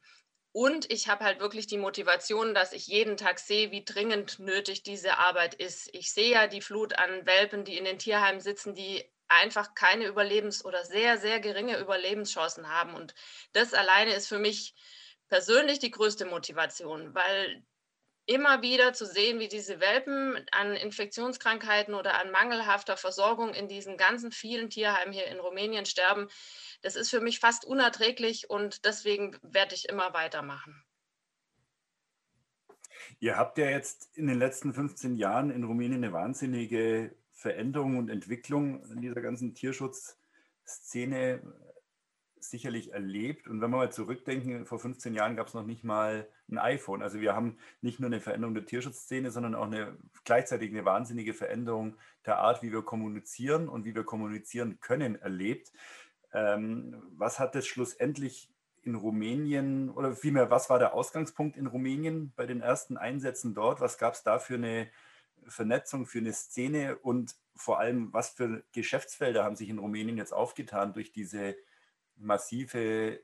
Und 0.52 0.92
ich 0.92 1.08
habe 1.08 1.26
halt 1.26 1.40
wirklich 1.40 1.66
die 1.66 1.80
Motivation, 1.80 2.54
dass 2.54 2.74
ich 2.74 2.86
jeden 2.86 3.18
Tag 3.18 3.40
sehe, 3.40 3.72
wie 3.72 3.84
dringend 3.84 4.38
nötig 4.38 4.84
diese 4.84 5.18
Arbeit 5.18 5.56
ist. 5.56 5.90
Ich 5.94 6.14
sehe 6.14 6.32
ja 6.32 6.48
die 6.48 6.62
Flut 6.62 6.98
an 7.00 7.26
Welpen, 7.26 7.66
die 7.66 7.78
in 7.78 7.86
den 7.86 7.98
Tierheimen 7.98 8.40
sitzen, 8.40 8.76
die 8.76 9.04
einfach 9.28 9.74
keine 9.74 10.06
Überlebens- 10.06 10.64
oder 10.64 10.86
sehr, 10.86 11.18
sehr 11.18 11.40
geringe 11.40 11.80
Überlebenschancen 11.80 12.70
haben. 12.70 12.94
Und 12.94 13.16
das 13.54 13.74
alleine 13.74 14.14
ist 14.14 14.28
für 14.28 14.38
mich 14.38 14.76
persönlich 15.28 15.80
die 15.80 15.92
größte 15.92 16.26
Motivation, 16.26 17.16
weil 17.16 17.66
immer 18.26 18.62
wieder 18.62 18.94
zu 18.94 19.06
sehen, 19.06 19.40
wie 19.40 19.48
diese 19.48 19.80
Welpen 19.80 20.40
an 20.52 20.76
Infektionskrankheiten 20.76 21.94
oder 21.94 22.20
an 22.20 22.32
mangelhafter 22.32 22.96
Versorgung 22.96 23.54
in 23.54 23.68
diesen 23.68 23.98
ganzen 23.98 24.32
vielen 24.32 24.70
Tierheimen 24.70 25.14
hier 25.14 25.28
in 25.28 25.40
Rumänien 25.40 25.86
sterben, 25.86 26.28
das 26.82 26.96
ist 26.96 27.10
für 27.10 27.22
mich 27.22 27.40
fast 27.40 27.66
unerträglich 27.66 28.50
und 28.50 28.86
deswegen 28.86 29.38
werde 29.42 29.76
ich 29.76 29.90
immer 29.90 30.14
weitermachen. 30.14 30.84
Ihr 33.20 33.38
habt 33.38 33.58
ja 33.58 33.66
jetzt 33.70 34.10
in 34.18 34.28
den 34.28 34.40
letzten 34.40 34.74
15 34.74 35.16
Jahren 35.16 35.50
in 35.50 35.64
Rumänien 35.64 36.04
eine 36.04 36.14
wahnsinnige 36.14 37.16
Veränderung 37.32 37.98
und 37.98 38.10
Entwicklung 38.10 38.86
in 38.92 39.02
dieser 39.02 39.22
ganzen 39.22 39.54
Tierschutzszene 39.54 41.42
sicherlich 42.50 42.94
erlebt. 42.94 43.48
Und 43.48 43.62
wenn 43.62 43.72
wir 43.72 43.78
mal 43.78 43.92
zurückdenken, 43.92 44.66
vor 44.66 44.80
15 44.80 45.14
Jahren 45.14 45.36
gab 45.36 45.48
es 45.48 45.54
noch 45.54 45.66
nicht 45.66 45.84
mal 45.84 46.28
ein 46.50 46.58
iPhone. 46.58 47.02
Also 47.02 47.20
wir 47.20 47.36
haben 47.36 47.58
nicht 47.82 48.00
nur 48.00 48.08
eine 48.08 48.22
Veränderung 48.22 48.54
der 48.54 48.66
Tierschutzszene, 48.66 49.32
sondern 49.32 49.56
auch 49.56 49.66
eine 49.66 49.98
gleichzeitig 50.24 50.72
eine 50.72 50.86
wahnsinnige 50.86 51.34
Veränderung 51.34 51.96
der 52.26 52.40
Art, 52.40 52.62
wie 52.62 52.72
wir 52.72 52.82
kommunizieren 52.84 53.68
und 53.68 53.86
wie 53.86 53.96
wir 53.96 54.04
kommunizieren 54.04 54.80
können, 54.80 55.16
erlebt. 55.16 55.72
Ähm, 56.34 57.02
was 57.16 57.40
hat 57.40 57.56
das 57.56 57.66
schlussendlich 57.66 58.50
in 58.84 58.96
Rumänien 58.96 59.90
oder 59.90 60.16
vielmehr, 60.16 60.50
was 60.50 60.70
war 60.70 60.80
der 60.80 60.94
Ausgangspunkt 60.94 61.56
in 61.56 61.68
Rumänien 61.68 62.34
bei 62.36 62.46
den 62.46 62.62
ersten 62.62 62.98
Einsätzen 62.98 63.54
dort? 63.54 63.80
Was 63.80 63.98
gab 63.98 64.14
es 64.14 64.24
da 64.24 64.40
für 64.40 64.56
eine 64.56 64.90
Vernetzung, 65.48 66.06
für 66.06 66.20
eine 66.20 66.34
Szene 66.34 66.98
und 66.98 67.36
vor 67.56 67.80
allem, 67.80 68.12
was 68.14 68.30
für 68.30 68.64
Geschäftsfelder 68.74 69.44
haben 69.44 69.56
sich 69.56 69.70
in 69.70 69.80
Rumänien 69.80 70.18
jetzt 70.18 70.34
aufgetan 70.34 70.94
durch 70.94 71.12
diese 71.12 71.56
massive 72.16 73.22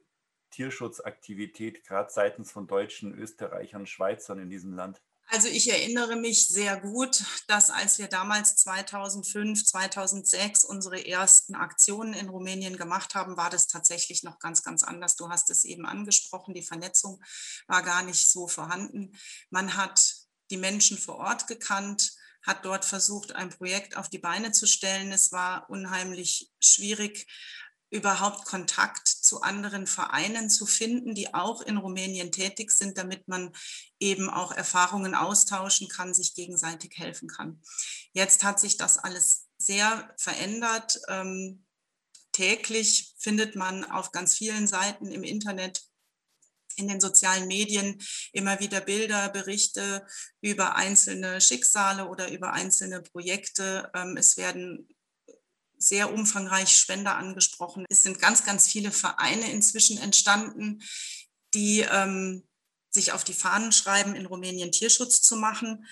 Tierschutzaktivität, 0.51 1.84
gerade 1.86 2.12
seitens 2.12 2.51
von 2.51 2.67
Deutschen, 2.67 3.13
Österreichern, 3.13 3.86
Schweizern 3.86 4.39
in 4.39 4.50
diesem 4.50 4.74
Land? 4.74 5.01
Also 5.31 5.48
ich 5.48 5.69
erinnere 5.69 6.15
mich 6.15 6.48
sehr 6.48 6.81
gut, 6.81 7.24
dass 7.48 7.69
als 7.69 8.00
wir 8.00 8.08
damals 8.08 8.55
2005, 8.55 9.63
2006 9.63 10.63
unsere 10.63 11.05
ersten 11.05 11.53
Aktionen 11.53 12.13
in 12.13 12.29
Rumänien 12.29 12.77
gemacht 12.77 13.13
haben, 13.13 13.38
war 13.38 13.51
das 13.51 13.67
tatsächlich 13.67 14.24
noch 14.24 14.39
ganz, 14.39 14.63
ganz 14.63 14.81
anders. 14.81 15.15
Du 15.15 15.29
hast 15.29 15.51
es 15.51 15.65
eben 15.65 15.86
angesprochen, 15.86 16.55
die 16.55 16.63
Vernetzung 16.63 17.24
war 17.67 17.84
gar 17.84 18.01
nicht 18.01 18.31
so 18.31 18.48
vorhanden. 18.48 19.12
Man 19.51 19.77
hat 19.77 20.15
die 20.50 20.58
Menschen 20.58 20.98
vor 20.98 21.17
Ort 21.17 21.46
gekannt, 21.46 22.12
hat 22.41 22.65
dort 22.65 22.84
versucht, 22.84 23.36
ein 23.36 23.51
Projekt 23.51 23.98
auf 23.98 24.10
die 24.10 24.17
Beine 24.17 24.51
zu 24.51 24.65
stellen. 24.65 25.12
Es 25.12 25.31
war 25.31 25.69
unheimlich 25.69 26.51
schwierig, 26.60 27.27
überhaupt 27.91 28.46
Kontakt 28.46 29.08
zu 29.08 29.41
anderen 29.41 29.88
Vereinen 29.88 30.50
zu 30.50 30.65
finden, 30.65 31.15
die 31.15 31.34
auch 31.34 31.62
in 31.62 31.77
Rumänien 31.77 32.31
tätig 32.31 32.72
sind, 32.72 32.98
damit 32.98 33.27
man 33.27 33.51
eben 34.00 34.29
auch 34.29 34.51
Erfahrungen 34.51 35.15
austauschen 35.15 35.88
kann, 35.88 36.13
sich 36.13 36.36
gegenseitig 36.36 36.98
helfen 36.98 37.29
kann. 37.29 37.62
Jetzt 38.13 38.43
hat 38.43 38.60
sich 38.60 38.77
das 38.77 38.98
alles 38.98 39.48
sehr 39.58 40.13
verändert. 40.17 41.00
Ähm, 41.08 41.65
täglich 42.31 43.15
findet 43.17 43.55
man 43.55 43.84
auf 43.86 44.12
ganz 44.12 44.36
vielen 44.36 44.67
Seiten 44.67 45.12
im 45.12 45.24
Internet 45.24 45.84
in 46.75 46.88
den 46.88 47.01
sozialen 47.01 47.48
Medien 47.48 48.01
immer 48.31 48.60
wieder 48.60 48.79
Bilder, 48.81 49.29
Berichte 49.29 50.05
über 50.39 50.75
einzelne 50.75 51.41
Schicksale 51.41 52.08
oder 52.08 52.31
über 52.31 52.53
einzelne 52.53 53.01
Projekte. 53.01 53.91
Ähm, 53.93 54.15
es 54.17 54.38
werden 54.38 54.88
sehr 55.79 56.13
umfangreich 56.13 56.75
Spender 56.75 57.15
angesprochen. 57.15 57.86
Es 57.89 58.03
sind 58.03 58.19
ganz, 58.19 58.45
ganz 58.45 58.67
viele 58.67 58.91
Vereine 58.91 59.51
inzwischen 59.51 59.98
entstanden, 59.98 60.83
die 61.53 61.81
ähm, 61.89 62.48
sich 62.91 63.13
auf 63.13 63.24
die 63.24 63.33
Fahnen 63.33 63.71
schreiben, 63.71 64.15
in 64.15 64.25
Rumänien 64.25 64.71
Tierschutz 64.71 65.21
zu 65.21 65.38
machen. 65.38 65.88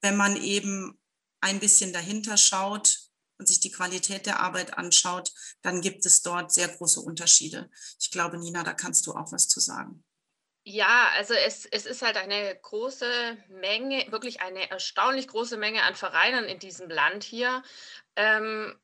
Wenn 0.00 0.16
man 0.16 0.36
eben 0.36 0.98
ein 1.40 1.60
bisschen 1.60 1.92
dahinter 1.92 2.36
schaut 2.36 2.98
und 3.38 3.46
sich 3.46 3.60
die 3.60 3.70
Qualität 3.70 4.26
der 4.26 4.40
Arbeit 4.40 4.78
anschaut, 4.78 5.32
dann 5.60 5.80
gibt 5.80 6.06
es 6.06 6.22
dort 6.22 6.52
sehr 6.52 6.68
große 6.68 7.00
Unterschiede. 7.00 7.70
Ich 8.00 8.10
glaube, 8.10 8.38
Nina, 8.38 8.62
da 8.62 8.72
kannst 8.72 9.06
du 9.06 9.12
auch 9.12 9.30
was 9.32 9.48
zu 9.48 9.60
sagen. 9.60 10.04
Ja, 10.64 11.10
also 11.16 11.34
es, 11.34 11.66
es 11.66 11.86
ist 11.86 12.02
halt 12.02 12.16
eine 12.16 12.56
große 12.62 13.36
Menge, 13.48 14.06
wirklich 14.12 14.40
eine 14.40 14.70
erstaunlich 14.70 15.26
große 15.26 15.56
Menge 15.56 15.82
an 15.82 15.96
Vereinen 15.96 16.44
in 16.44 16.60
diesem 16.60 16.88
Land 16.88 17.24
hier. 17.24 17.64
Ähm, 18.14 18.78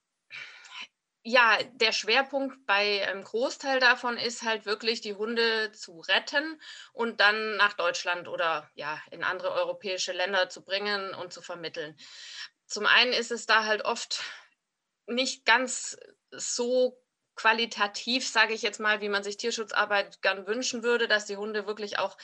ja, 1.23 1.59
der 1.75 1.93
Schwerpunkt 1.93 2.67
bei 2.67 3.07
einem 3.07 3.25
Großteil 3.25 3.81
davon 3.81 4.17
ist 4.17 4.43
halt 4.43 4.67
wirklich, 4.67 5.01
die 5.01 5.15
Hunde 5.15 5.73
zu 5.73 6.01
retten 6.01 6.61
und 6.93 7.21
dann 7.21 7.57
nach 7.57 7.75
Deutschland 7.75 8.29
oder 8.29 8.71
ja, 8.75 9.01
in 9.11 9.25
andere 9.25 9.53
europäische 9.53 10.13
Länder 10.13 10.49
zu 10.49 10.65
bringen 10.65 11.15
und 11.15 11.33
zu 11.33 11.43
vermitteln. 11.43 11.97
Zum 12.67 12.87
einen 12.87 13.13
ist 13.13 13.31
es 13.31 13.47
da 13.47 13.65
halt 13.65 13.85
oft 13.85 14.23
nicht 15.07 15.45
ganz 15.45 15.99
so 16.31 17.03
qualitativ, 17.39 18.29
sage 18.29 18.53
ich 18.53 18.63
jetzt 18.63 18.81
mal, 18.81 19.01
wie 19.01 19.09
man 19.09 19.23
sich 19.23 19.37
Tierschutzarbeit 19.37 20.21
gern 20.23 20.47
wünschen 20.49 20.83
würde, 20.83 21.07
dass 21.07 21.25
die 21.25 21.37
Hunde 21.37 21.69
wirklich 21.69 21.99
auch 22.01 22.17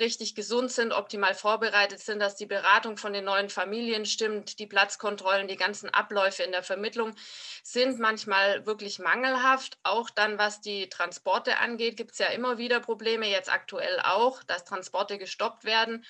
richtig 0.00 0.34
gesund 0.34 0.72
sind, 0.72 0.92
optimal 0.92 1.34
vorbereitet 1.34 2.00
sind, 2.00 2.18
dass 2.18 2.34
die 2.34 2.46
Beratung 2.46 2.96
von 2.96 3.12
den 3.12 3.24
neuen 3.24 3.48
Familien 3.48 4.04
stimmt, 4.04 4.58
die 4.58 4.66
Platzkontrollen, 4.66 5.46
die 5.46 5.56
ganzen 5.56 5.88
Abläufe 5.88 6.42
in 6.42 6.50
der 6.50 6.64
Vermittlung 6.64 7.14
sind 7.62 8.00
manchmal 8.00 8.66
wirklich 8.66 8.98
mangelhaft. 8.98 9.78
Auch 9.84 10.10
dann, 10.10 10.36
was 10.36 10.60
die 10.60 10.88
Transporte 10.88 11.58
angeht, 11.58 11.96
gibt 11.96 12.12
es 12.12 12.18
ja 12.18 12.26
immer 12.26 12.58
wieder 12.58 12.80
Probleme, 12.80 13.28
jetzt 13.30 13.52
aktuell 13.52 14.00
auch, 14.02 14.42
dass 14.42 14.64
Transporte 14.64 15.16
gestoppt 15.16 15.64
werden 15.64 16.04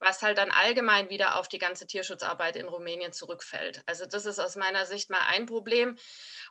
was 0.00 0.22
halt 0.22 0.38
dann 0.38 0.50
allgemein 0.50 1.10
wieder 1.10 1.36
auf 1.36 1.48
die 1.48 1.58
ganze 1.58 1.86
Tierschutzarbeit 1.86 2.56
in 2.56 2.68
Rumänien 2.68 3.12
zurückfällt. 3.12 3.82
Also 3.86 4.06
das 4.06 4.26
ist 4.26 4.38
aus 4.38 4.56
meiner 4.56 4.86
Sicht 4.86 5.10
mal 5.10 5.26
ein 5.28 5.46
Problem. 5.46 5.96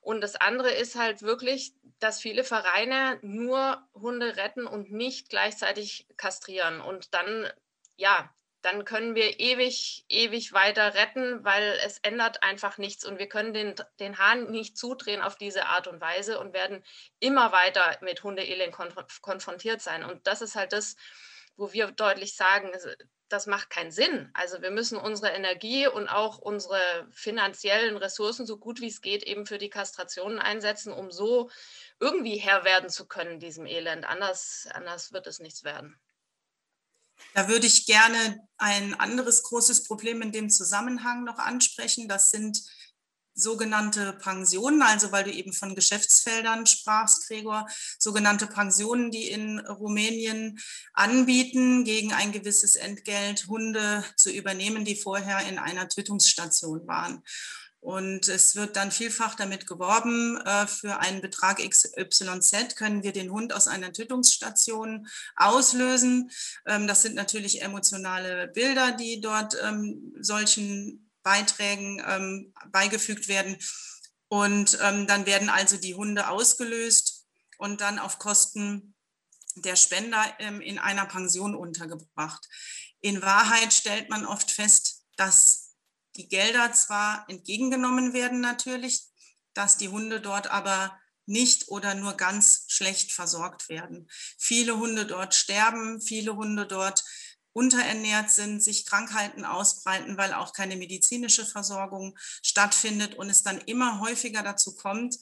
Und 0.01 0.21
das 0.21 0.35
andere 0.35 0.71
ist 0.71 0.95
halt 0.95 1.21
wirklich, 1.21 1.73
dass 1.99 2.19
viele 2.19 2.43
Vereine 2.43 3.19
nur 3.21 3.87
Hunde 3.93 4.37
retten 4.37 4.67
und 4.67 4.91
nicht 4.91 5.29
gleichzeitig 5.29 6.07
kastrieren. 6.17 6.81
Und 6.81 7.13
dann, 7.13 7.49
ja, 7.95 8.33
dann 8.61 8.85
können 8.85 9.15
wir 9.15 9.39
ewig, 9.39 10.03
ewig 10.09 10.51
weiter 10.51 10.93
retten, 10.93 11.43
weil 11.45 11.79
es 11.85 11.99
ändert 11.99 12.43
einfach 12.43 12.77
nichts 12.77 13.05
und 13.05 13.17
wir 13.19 13.29
können 13.29 13.53
den, 13.53 13.75
den 13.99 14.17
Hahn 14.17 14.51
nicht 14.51 14.77
zudrehen 14.77 15.21
auf 15.21 15.37
diese 15.37 15.67
Art 15.67 15.87
und 15.87 16.01
Weise 16.01 16.39
und 16.39 16.53
werden 16.53 16.83
immer 17.19 17.51
weiter 17.51 17.97
mit 18.01 18.23
Hundeelend 18.23 18.75
konfrontiert 19.21 19.81
sein. 19.81 20.03
Und 20.03 20.27
das 20.27 20.41
ist 20.41 20.55
halt 20.55 20.73
das, 20.73 20.95
wo 21.55 21.71
wir 21.71 21.91
deutlich 21.91 22.35
sagen, 22.35 22.71
das 23.29 23.45
macht 23.45 23.69
keinen 23.69 23.91
Sinn. 23.91 24.29
Also 24.33 24.61
wir 24.61 24.71
müssen 24.71 24.97
unsere 24.97 25.31
Energie 25.31 25.87
und 25.87 26.07
auch 26.07 26.37
unsere 26.37 27.07
finanziellen 27.11 27.97
Ressourcen 27.97 28.45
so 28.45 28.57
gut 28.57 28.81
wie 28.81 28.87
es 28.87 29.01
geht 29.01 29.23
eben 29.23 29.45
für 29.45 29.57
die 29.57 29.69
Kastrationen 29.69 30.39
einsetzen, 30.39 30.93
um 30.93 31.11
so 31.11 31.49
irgendwie 31.99 32.37
Herr 32.37 32.63
werden 32.63 32.89
zu 32.89 33.07
können, 33.07 33.39
diesem 33.39 33.65
Elend. 33.65 34.05
Anders, 34.05 34.67
anders 34.73 35.11
wird 35.11 35.27
es 35.27 35.39
nichts 35.39 35.63
werden. 35.63 35.99
Da 37.33 37.47
würde 37.47 37.67
ich 37.67 37.85
gerne 37.85 38.47
ein 38.57 38.93
anderes 38.99 39.43
großes 39.43 39.83
Problem 39.85 40.21
in 40.21 40.31
dem 40.31 40.49
Zusammenhang 40.49 41.23
noch 41.23 41.39
ansprechen. 41.39 42.07
Das 42.07 42.29
sind 42.29 42.61
sogenannte 43.37 44.13
Pensionen, 44.13 44.81
also 44.81 45.11
weil 45.11 45.23
du 45.23 45.31
eben 45.31 45.53
von 45.53 45.75
Geschäftsfeldern 45.75 46.65
sprachst, 46.65 47.27
Gregor, 47.27 47.67
sogenannte 47.99 48.47
Pensionen, 48.47 49.11
die 49.11 49.29
in 49.29 49.59
Rumänien 49.59 50.59
anbieten, 50.93 51.85
gegen 51.85 52.13
ein 52.13 52.31
gewisses 52.31 52.75
Entgelt 52.75 53.47
Hunde 53.47 54.03
zu 54.15 54.31
übernehmen, 54.31 54.85
die 54.85 54.95
vorher 54.95 55.47
in 55.47 55.59
einer 55.59 55.87
Tötungsstation 55.87 56.87
waren. 56.87 57.23
Und 57.79 58.27
es 58.27 58.55
wird 58.55 58.75
dann 58.75 58.91
vielfach 58.91 59.35
damit 59.35 59.67
geworben, 59.67 60.37
äh, 60.41 60.67
für 60.67 60.99
einen 60.99 61.21
Betrag 61.21 61.59
XYZ 61.59 62.75
können 62.75 63.03
wir 63.03 63.13
den 63.13 63.31
Hund 63.31 63.53
aus 63.53 63.67
einer 63.67 63.93
Tötungsstation 63.93 65.07
auslösen. 65.35 66.31
Ähm, 66.65 66.87
das 66.87 67.03
sind 67.03 67.15
natürlich 67.15 67.61
emotionale 67.61 68.47
Bilder, 68.47 68.91
die 68.91 69.21
dort 69.21 69.55
ähm, 69.63 70.13
solchen 70.19 71.06
Beiträgen 71.27 72.01
ähm, 72.07 72.53
beigefügt 72.71 73.27
werden. 73.27 73.57
Und 74.29 74.77
ähm, 74.81 75.07
dann 75.07 75.25
werden 75.25 75.49
also 75.49 75.75
die 75.75 75.93
Hunde 75.93 76.29
ausgelöst 76.29 77.25
und 77.57 77.81
dann 77.81 77.99
auf 77.99 78.17
Kosten 78.17 78.95
der 79.55 79.75
Spender 79.75 80.23
ähm, 80.39 80.61
in 80.61 80.79
einer 80.79 81.05
Pension 81.05 81.53
untergebracht. 81.53 82.47
In 83.01 83.21
Wahrheit 83.21 83.73
stellt 83.73 84.09
man 84.09 84.25
oft 84.25 84.51
fest, 84.51 85.03
dass 85.17 85.75
die 86.15 86.29
Gelder 86.29 86.71
zwar 86.71 87.25
entgegengenommen 87.27 88.13
werden 88.13 88.39
natürlich, 88.39 89.07
dass 89.53 89.75
die 89.75 89.89
Hunde 89.89 90.21
dort 90.21 90.47
aber 90.47 90.97
nicht 91.25 91.67
oder 91.67 91.93
nur 91.93 92.13
ganz 92.13 92.63
schlecht 92.67 93.11
versorgt 93.11 93.67
werden. 93.67 94.09
Viele 94.37 94.77
Hunde 94.77 95.05
dort 95.05 95.35
sterben, 95.35 95.99
viele 95.99 96.37
Hunde 96.37 96.65
dort 96.65 97.03
unterernährt 97.57 98.29
sind, 98.29 98.61
sich 98.61 98.85
Krankheiten 98.85 99.43
ausbreiten, 99.43 100.15
weil 100.15 100.31
auch 100.31 100.53
keine 100.53 100.75
medizinische 100.75 101.43
Versorgung 101.43 102.15
stattfindet 102.43 103.15
und 103.15 103.31
es 103.31 103.41
dann 103.41 103.57
immer 103.61 103.99
häufiger 103.99 104.43
dazu 104.43 104.75
kommt, 104.75 105.17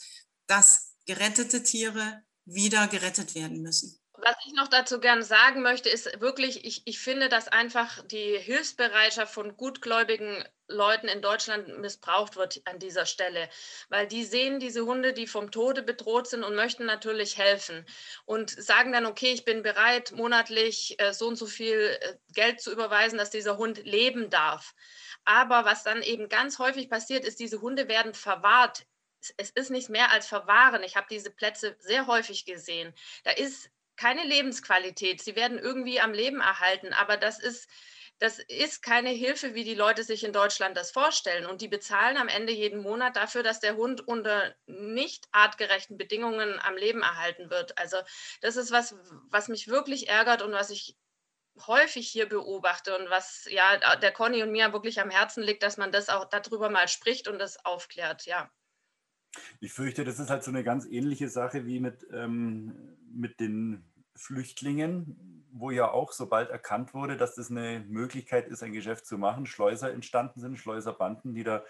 dass 0.46 0.92
gerettete 1.06 1.64
Tiere 1.64 2.24
wieder 2.44 2.88
gerettet 2.90 3.36
werden 3.36 3.62
müssen. 3.62 3.98
was 4.18 4.36
ich 4.46 4.54
noch 4.54 4.68
dazu 4.68 5.00
gerne 5.00 5.24
sagen 5.24 5.62
möchte, 5.62 5.88
ist 5.88 6.20
wirklich, 6.20 6.66
ich, 6.66 6.82
ich 6.86 7.00
finde, 7.00 7.30
dass 7.30 7.48
einfach 7.48 8.06
die 8.06 8.38
Hilfsbereitschaft 8.38 9.34
von 9.34 9.56
gutgläubigen 9.56 10.44
Leuten 10.68 11.08
in 11.08 11.22
Deutschland 11.22 11.80
missbraucht 11.80 12.36
wird 12.36 12.62
an 12.66 12.80
dieser 12.80 13.06
Stelle, 13.06 13.50
weil 13.90 14.08
die 14.08 14.24
sehen 14.24 14.60
diese 14.60 14.86
Hunde, 14.86 15.14
die 15.14 15.28
vom 15.28 15.52
Tode 15.52 15.84
bedroht 15.84 16.28
sind 16.28 16.44
und 16.44 16.56
möchten 16.56 16.86
natürlich 16.86 17.38
helfen 17.38 17.86
und 18.26 18.50
sagen 18.50 18.92
dann, 18.92 19.06
okay, 19.06 19.32
ich 19.32 19.46
bin 19.46 19.64
bereit, 19.64 20.12
monatlich 20.12 21.00
äh, 21.00 21.14
so 21.14 21.28
und 21.28 21.36
so 21.36 21.46
viel 21.46 21.98
äh, 22.00 22.16
Geld 22.34 22.62
zu 22.62 22.72
überweisen, 22.72 23.18
dass 23.18 23.30
dieser 23.30 23.58
Hund 23.58 23.84
leben 23.86 24.30
darf. 24.30 24.74
Aber 25.24 25.66
was 25.66 25.84
dann 25.84 26.02
eben 26.02 26.30
ganz 26.30 26.60
häufig 26.60 26.90
passiert, 26.90 27.26
ist, 27.26 27.40
diese 27.40 27.62
Hunde 27.62 27.88
werden 27.88 28.14
verwahrt 28.14 28.86
es 29.38 29.50
ist 29.50 29.72
nicht 29.72 29.90
mehr 29.90 30.12
als 30.12 30.28
Verwahren. 30.28 30.84
Ich 30.84 30.96
habe 30.96 31.08
diese 31.10 31.32
Plätze 31.32 31.76
sehr 31.80 32.06
häufig 32.06 32.46
gesehen. 32.46 32.94
Da 33.24 33.32
ist 33.32 33.72
keine 33.96 34.24
Lebensqualität. 34.24 35.22
Sie 35.22 35.36
werden 35.36 35.58
irgendwie 35.58 36.00
am 36.00 36.14
Leben 36.14 36.42
erhalten, 36.42 36.94
aber 36.94 37.18
das 37.18 37.40
ist, 37.40 37.70
das 38.20 38.40
ist 38.40 38.82
keine 38.82 39.10
Hilfe, 39.10 39.56
wie 39.56 39.64
die 39.64 39.76
Leute 39.76 40.04
sich 40.04 40.24
in 40.24 40.32
Deutschland 40.32 40.78
das 40.78 40.92
vorstellen. 40.92 41.46
Und 41.46 41.62
die 41.62 41.68
bezahlen 41.68 42.18
am 42.18 42.30
Ende 42.30 42.54
jeden 42.54 42.82
Monat 42.82 43.16
dafür, 43.18 43.44
dass 43.44 43.60
der 43.60 43.76
Hund 43.76 44.08
unter 44.08 44.56
nicht 44.68 45.28
artgerechten 45.32 45.98
Bedingungen 45.98 46.60
am 46.60 46.78
Leben 46.78 47.02
erhalten 47.02 47.50
wird. 47.50 47.78
Also 47.78 47.98
das 48.42 48.56
ist 48.56 48.72
was, 48.72 48.96
was 49.30 49.50
mich 49.50 49.68
wirklich 49.68 50.08
ärgert 50.08 50.42
und 50.42 50.54
was 50.54 50.70
ich 50.70 50.96
häufig 51.68 52.08
hier 52.08 52.28
beobachte 52.28 52.98
und 52.98 53.10
was 53.10 53.48
ja 53.50 53.96
der 53.98 54.12
Conny 54.12 54.44
und 54.44 54.52
mir 54.52 54.74
wirklich 54.74 55.00
am 55.02 55.10
Herzen 55.10 55.44
liegt, 55.44 55.64
dass 55.64 55.78
man 55.78 55.92
das 55.92 56.10
auch 56.10 56.26
darüber 56.26 56.70
mal 56.70 56.88
spricht 56.88 57.28
und 57.28 57.40
das 57.40 57.66
aufklärt, 57.66 58.26
ja. 58.26 58.52
Ich 59.60 59.74
fürchte, 59.74 60.06
das 60.06 60.20
ist 60.20 60.30
halt 60.30 60.44
so 60.44 60.52
eine 60.52 60.64
ganz 60.64 60.86
ähnliche 60.86 61.30
Sache 61.30 61.66
wie 61.66 61.80
mit, 61.82 62.06
ähm, 62.14 62.98
mit 63.12 63.40
den 63.40 63.84
Flüchtlingen, 64.16 65.35
wo 65.58 65.72
ja 65.72 65.90
auch 65.90 66.12
sobald 66.12 66.50
erkannt 66.50 66.94
wurde, 66.94 67.16
dass 67.16 67.36
das 67.36 67.50
eine 67.50 67.80
Möglichkeit 67.88 68.50
ist, 68.50 68.62
ein 68.62 68.74
Geschäft 68.74 69.06
zu 69.06 69.18
machen, 69.18 69.46
Schleuser 69.46 69.92
entstanden 69.92 70.42
sind, 70.42 70.58
Schleuserbanden, 70.58 71.34
die 71.34 71.46
da 71.46 71.64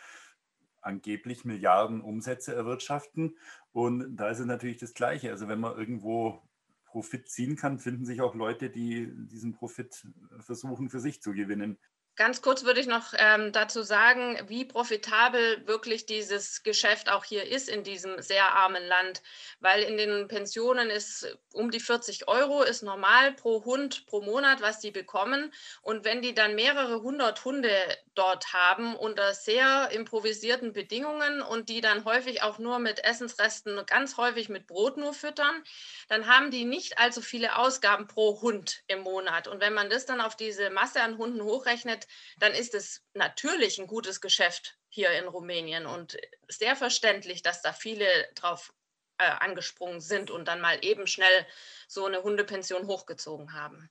angeblich 0.82 1.46
Milliarden 1.46 2.02
Umsätze 2.02 2.56
erwirtschaften. 2.56 3.38
Und 3.74 4.16
da 4.16 4.30
ist 4.30 4.40
es 4.40 4.46
natürlich 4.48 4.78
das 4.78 4.96
Gleiche. 4.96 5.30
Also 5.30 5.48
wenn 5.48 5.60
man 5.60 5.78
irgendwo 5.78 6.42
Profit 6.86 7.30
ziehen 7.30 7.56
kann, 7.56 7.78
finden 7.78 8.06
sich 8.06 8.22
auch 8.22 8.34
Leute, 8.34 8.72
die 8.72 9.12
diesen 9.28 9.54
Profit 9.54 10.08
versuchen 10.40 10.90
für 10.90 11.00
sich 11.00 11.22
zu 11.22 11.34
gewinnen. 11.34 11.78
Ganz 12.18 12.42
kurz 12.42 12.64
würde 12.64 12.80
ich 12.80 12.88
noch 12.88 13.14
ähm, 13.18 13.52
dazu 13.52 13.84
sagen, 13.84 14.40
wie 14.48 14.64
profitabel 14.64 15.68
wirklich 15.68 16.06
dieses 16.06 16.64
Geschäft 16.64 17.10
auch 17.10 17.26
hier 17.26 17.46
ist 17.46 17.68
in 17.68 17.84
diesem 17.84 18.22
sehr 18.22 18.54
armen 18.54 18.86
Land, 18.88 19.22
weil 19.60 19.84
in 19.84 19.98
den 19.98 20.30
Pensionen 20.30 20.90
ist 20.90 21.38
um 21.52 21.72
die 21.72 21.82
40 21.82 22.30
Euro 22.30 22.64
ist 22.64 22.84
normal 22.84 23.34
pro 23.34 23.66
Hund 23.66 24.06
pro 24.06 24.22
Monat, 24.22 24.62
was 24.62 24.80
die 24.80 24.92
bekommen. 24.92 25.54
Und 25.82 26.06
wenn 26.06 26.22
die 26.22 26.34
dann 26.34 26.56
mehrere 26.56 27.02
hundert 27.02 27.44
Hunde 27.44 27.70
dort 28.14 28.54
haben 28.54 28.96
unter 28.96 29.34
sehr 29.34 29.92
improvisierten 29.92 30.72
Bedingungen 30.72 31.42
und 31.42 31.68
die 31.68 31.82
dann 31.82 32.06
häufig 32.06 32.44
auch 32.44 32.60
nur 32.60 32.80
mit 32.80 33.04
Essensresten, 33.04 33.86
ganz 33.88 34.16
häufig 34.16 34.48
mit 34.48 34.68
Brot 34.68 34.96
nur 34.96 35.14
füttern, 35.14 35.64
dann 36.08 36.28
haben 36.28 36.50
die 36.50 36.64
nicht 36.64 36.98
allzu 36.98 37.22
viele 37.22 37.58
Ausgaben 37.58 38.08
pro 38.08 38.42
Hund 38.42 38.84
im 38.88 39.02
Monat. 39.02 39.50
Und 39.50 39.60
wenn 39.60 39.74
man 39.74 39.90
das 39.90 40.06
dann 40.06 40.22
auf 40.22 40.38
diese 40.38 40.70
Masse 40.70 41.02
an 41.02 41.18
Hunden 41.18 41.42
hochrechnet, 41.44 42.05
dann 42.40 42.54
ist 42.54 42.74
es 42.74 43.04
natürlich 43.14 43.80
ein 43.80 43.88
gutes 43.88 44.22
Geschäft 44.22 44.78
hier 44.90 45.12
in 45.12 45.28
Rumänien 45.28 45.86
und 45.86 46.18
sehr 46.48 46.76
verständlich, 46.76 47.42
dass 47.42 47.62
da 47.62 47.74
viele 47.74 48.06
drauf 48.36 48.74
äh, 49.18 49.24
angesprungen 49.24 50.02
sind 50.02 50.32
und 50.32 50.48
dann 50.48 50.62
mal 50.62 50.78
eben 50.82 51.08
schnell 51.08 51.46
so 51.88 52.06
eine 52.06 52.24
Hundepension 52.24 52.88
hochgezogen 52.88 53.54
haben. 53.54 53.90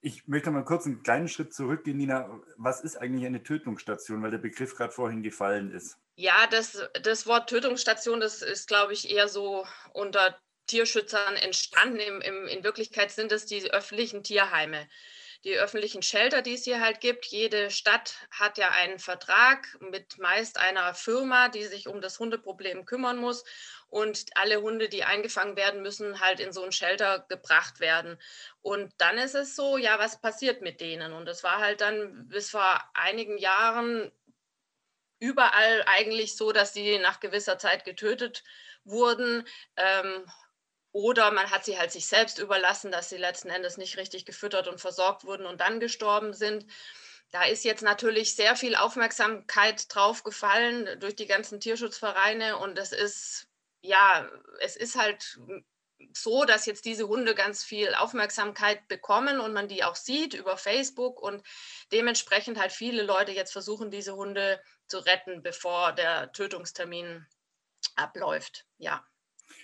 Ich 0.00 0.28
möchte 0.28 0.50
mal 0.52 0.64
kurz 0.64 0.86
einen 0.86 1.02
kleinen 1.02 1.28
Schritt 1.28 1.52
zurückgehen, 1.52 1.96
Nina. 1.96 2.40
Was 2.56 2.82
ist 2.82 2.96
eigentlich 2.96 3.26
eine 3.26 3.42
Tötungsstation, 3.42 4.22
weil 4.22 4.30
der 4.30 4.38
Begriff 4.38 4.76
gerade 4.76 4.92
vorhin 4.92 5.24
gefallen 5.24 5.72
ist? 5.72 5.98
Ja, 6.14 6.46
das, 6.48 6.88
das 7.02 7.26
Wort 7.26 7.50
Tötungsstation, 7.50 8.20
das 8.20 8.42
ist, 8.42 8.68
glaube 8.68 8.92
ich, 8.92 9.10
eher 9.10 9.28
so 9.28 9.66
unter 9.92 10.38
Tierschützern 10.68 11.34
entstanden. 11.34 11.98
Im, 11.98 12.20
im, 12.20 12.46
in 12.46 12.62
Wirklichkeit 12.62 13.10
sind 13.10 13.32
es 13.32 13.46
die 13.46 13.70
öffentlichen 13.72 14.22
Tierheime 14.22 14.88
die 15.44 15.56
öffentlichen 15.56 16.02
Shelter, 16.02 16.42
die 16.42 16.54
es 16.54 16.64
hier 16.64 16.80
halt 16.80 17.00
gibt. 17.00 17.26
Jede 17.26 17.70
Stadt 17.70 18.14
hat 18.30 18.58
ja 18.58 18.70
einen 18.70 18.98
Vertrag 18.98 19.68
mit 19.80 20.18
meist 20.18 20.58
einer 20.58 20.94
Firma, 20.94 21.48
die 21.48 21.64
sich 21.64 21.86
um 21.86 22.00
das 22.00 22.18
Hundeproblem 22.18 22.84
kümmern 22.86 23.18
muss. 23.18 23.44
Und 23.88 24.26
alle 24.34 24.60
Hunde, 24.60 24.88
die 24.88 25.04
eingefangen 25.04 25.56
werden, 25.56 25.80
müssen 25.80 26.20
halt 26.20 26.40
in 26.40 26.52
so 26.52 26.62
ein 26.62 26.72
Shelter 26.72 27.24
gebracht 27.28 27.80
werden. 27.80 28.18
Und 28.60 28.92
dann 28.98 29.16
ist 29.16 29.34
es 29.34 29.56
so, 29.56 29.78
ja, 29.78 29.98
was 29.98 30.20
passiert 30.20 30.60
mit 30.60 30.80
denen? 30.80 31.12
Und 31.12 31.28
es 31.28 31.42
war 31.44 31.58
halt 31.58 31.80
dann 31.80 32.28
bis 32.28 32.50
vor 32.50 32.82
einigen 32.94 33.38
Jahren 33.38 34.12
überall 35.20 35.84
eigentlich 35.86 36.36
so, 36.36 36.52
dass 36.52 36.74
sie 36.74 36.98
nach 36.98 37.20
gewisser 37.20 37.58
Zeit 37.58 37.84
getötet 37.84 38.44
wurden. 38.84 39.46
Ähm, 39.76 40.26
oder 40.92 41.30
man 41.30 41.50
hat 41.50 41.64
sie 41.64 41.78
halt 41.78 41.92
sich 41.92 42.06
selbst 42.06 42.38
überlassen, 42.38 42.90
dass 42.90 43.08
sie 43.08 43.16
letzten 43.16 43.50
Endes 43.50 43.76
nicht 43.76 43.96
richtig 43.96 44.24
gefüttert 44.24 44.68
und 44.68 44.80
versorgt 44.80 45.24
wurden 45.24 45.46
und 45.46 45.60
dann 45.60 45.80
gestorben 45.80 46.32
sind. 46.32 46.66
Da 47.30 47.44
ist 47.44 47.64
jetzt 47.64 47.82
natürlich 47.82 48.34
sehr 48.34 48.56
viel 48.56 48.74
Aufmerksamkeit 48.74 49.94
drauf 49.94 50.24
gefallen 50.24 50.98
durch 50.98 51.14
die 51.14 51.26
ganzen 51.26 51.60
Tierschutzvereine 51.60 52.56
und 52.56 52.78
es 52.78 52.92
ist, 52.92 53.48
ja, 53.82 54.30
es 54.60 54.76
ist 54.76 54.96
halt 54.96 55.38
so, 56.12 56.44
dass 56.44 56.66
jetzt 56.66 56.84
diese 56.84 57.08
Hunde 57.08 57.34
ganz 57.34 57.64
viel 57.64 57.94
Aufmerksamkeit 57.94 58.86
bekommen 58.88 59.40
und 59.40 59.52
man 59.52 59.68
die 59.68 59.84
auch 59.84 59.96
sieht 59.96 60.32
über 60.32 60.56
Facebook 60.56 61.20
und 61.20 61.42
dementsprechend 61.92 62.58
halt 62.58 62.72
viele 62.72 63.02
Leute 63.02 63.32
jetzt 63.32 63.52
versuchen, 63.52 63.90
diese 63.90 64.14
Hunde 64.14 64.62
zu 64.86 64.98
retten, 64.98 65.42
bevor 65.42 65.92
der 65.92 66.32
Tötungstermin 66.32 67.26
abläuft. 67.96 68.64
Ja. 68.78 69.04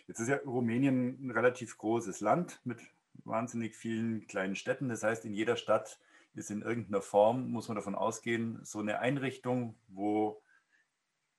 Jetzt 0.07 0.21
ist 0.21 0.29
ja 0.29 0.37
Rumänien 0.37 1.27
ein 1.27 1.31
relativ 1.31 1.79
großes 1.79 2.21
Land 2.21 2.61
mit 2.65 2.81
wahnsinnig 3.25 3.75
vielen 3.75 4.27
kleinen 4.27 4.57
Städten. 4.57 4.89
Das 4.89 5.03
heißt, 5.03 5.25
in 5.25 5.33
jeder 5.33 5.57
Stadt 5.57 5.99
ist 6.35 6.51
in 6.51 6.63
irgendeiner 6.63 7.01
Form, 7.01 7.51
muss 7.51 7.69
man 7.69 7.77
davon 7.77 7.95
ausgehen, 7.95 8.61
so 8.65 8.81
eine 8.81 8.99
Einrichtung, 8.99 9.77
wo 9.89 10.43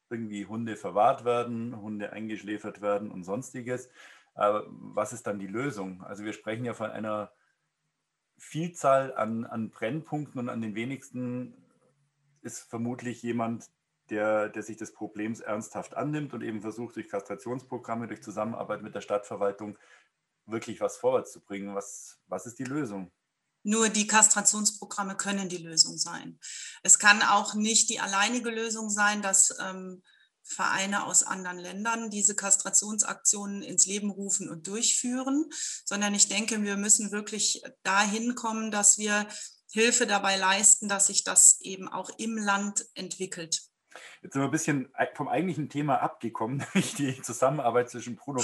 irgendwie 0.09 0.45
Hunde 0.45 0.77
verwahrt 0.77 1.25
werden, 1.25 1.79
Hunde 1.79 2.13
eingeschläfert 2.13 2.81
werden 2.81 3.11
und 3.11 3.23
sonstiges. 3.23 3.89
Aber 4.33 4.65
was 4.69 5.13
ist 5.13 5.27
dann 5.27 5.39
die 5.39 5.47
Lösung? 5.47 6.03
Also 6.03 6.23
wir 6.23 6.33
sprechen 6.33 6.65
ja 6.65 6.73
von 6.73 6.91
einer 6.91 7.31
Vielzahl 8.37 9.15
an, 9.15 9.45
an 9.45 9.69
Brennpunkten 9.69 10.39
und 10.39 10.49
an 10.49 10.61
den 10.61 10.75
wenigsten 10.75 11.53
ist 12.41 12.59
vermutlich 12.59 13.23
jemand, 13.23 13.69
der, 14.09 14.49
der 14.49 14.63
sich 14.63 14.77
des 14.77 14.93
Problems 14.93 15.39
ernsthaft 15.39 15.95
annimmt 15.95 16.33
und 16.33 16.41
eben 16.41 16.61
versucht, 16.61 16.95
durch 16.95 17.09
Kastrationsprogramme, 17.09 18.07
durch 18.07 18.21
Zusammenarbeit 18.21 18.81
mit 18.81 18.95
der 18.95 19.01
Stadtverwaltung 19.01 19.77
wirklich 20.45 20.81
was 20.81 20.97
vorwärts 20.97 21.31
zu 21.31 21.41
bringen. 21.41 21.75
Was, 21.75 22.19
was 22.27 22.45
ist 22.45 22.59
die 22.59 22.65
Lösung? 22.65 23.11
Nur 23.63 23.89
die 23.89 24.05
Kastrationsprogramme 24.05 25.15
können 25.15 25.49
die 25.49 25.57
Lösung 25.57 25.97
sein. 25.97 26.39
Es 26.83 26.99
kann 26.99 27.23
auch 27.23 27.55
nicht 27.55 27.89
die 27.89 27.99
alleinige 27.99 28.51
Lösung 28.51 28.91
sein, 28.91 29.23
dass 29.23 29.57
ähm, 29.59 30.03
Vereine 30.43 31.05
aus 31.05 31.23
anderen 31.23 31.57
Ländern 31.57 32.11
diese 32.11 32.35
Kastrationsaktionen 32.35 33.63
ins 33.63 33.87
Leben 33.87 34.11
rufen 34.11 34.49
und 34.49 34.67
durchführen, 34.67 35.49
sondern 35.83 36.13
ich 36.13 36.27
denke, 36.27 36.61
wir 36.61 36.77
müssen 36.77 37.11
wirklich 37.11 37.63
dahin 37.81 38.35
kommen, 38.35 38.69
dass 38.69 38.99
wir 38.99 39.27
Hilfe 39.71 40.05
dabei 40.05 40.37
leisten, 40.37 40.87
dass 40.87 41.07
sich 41.07 41.23
das 41.23 41.59
eben 41.61 41.87
auch 41.87 42.11
im 42.19 42.37
Land 42.37 42.85
entwickelt. 42.93 43.63
Jetzt 44.21 44.33
sind 44.33 44.41
wir 44.41 44.47
ein 44.47 44.51
bisschen 44.51 44.89
vom 45.13 45.27
eigentlichen 45.27 45.69
Thema 45.69 46.01
abgekommen, 46.01 46.57
nämlich 46.73 46.95
die 46.95 47.21
Zusammenarbeit 47.21 47.89
zwischen 47.89 48.15
Bruno 48.15 48.41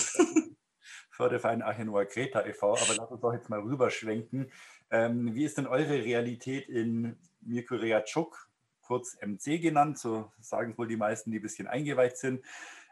Förderverein 1.10 1.62
Achenoa 1.62 2.06
Kreta 2.06 2.46
e.V. 2.46 2.74
Aber 2.74 2.96
lass 2.98 3.12
uns 3.12 3.22
doch 3.22 3.34
jetzt 3.34 3.50
mal 3.50 3.60
rüberschwenken. 3.60 4.52
Ähm, 4.90 5.36
wie 5.36 5.46
ist 5.46 5.58
denn 5.58 5.68
eure 5.68 6.04
Realität 6.04 6.68
in 6.68 7.18
Mirkureatschuk, 7.42 8.50
kurz 8.82 9.18
MC 9.22 9.62
genannt, 9.62 9.98
so 9.98 10.32
sagen 10.40 10.78
wohl 10.78 10.88
die 10.88 10.98
meisten, 10.98 11.32
die 11.32 11.40
ein 11.40 11.44
bisschen 11.44 11.68
eingeweiht 11.68 12.18
sind. 12.18 12.44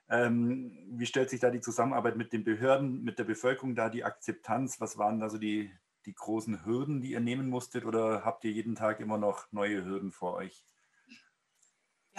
Ähm, 0.09 0.71
wie 0.91 1.05
stellt 1.05 1.29
sich 1.29 1.39
da 1.39 1.51
die 1.51 1.61
Zusammenarbeit 1.61 2.15
mit 2.15 2.33
den 2.33 2.43
Behörden, 2.43 3.03
mit 3.03 3.19
der 3.19 3.25
Bevölkerung 3.25 3.75
da, 3.75 3.89
die 3.89 4.03
Akzeptanz? 4.03 4.81
Was 4.81 4.97
waren 4.97 5.19
da 5.19 5.29
so 5.29 5.37
die, 5.37 5.71
die 6.05 6.13
großen 6.13 6.65
Hürden, 6.65 7.01
die 7.01 7.11
ihr 7.11 7.19
nehmen 7.19 7.49
musstet 7.49 7.85
oder 7.85 8.25
habt 8.25 8.43
ihr 8.43 8.51
jeden 8.51 8.75
Tag 8.75 8.99
immer 8.99 9.17
noch 9.17 9.51
neue 9.51 9.85
Hürden 9.85 10.11
vor 10.11 10.35
euch? 10.35 10.63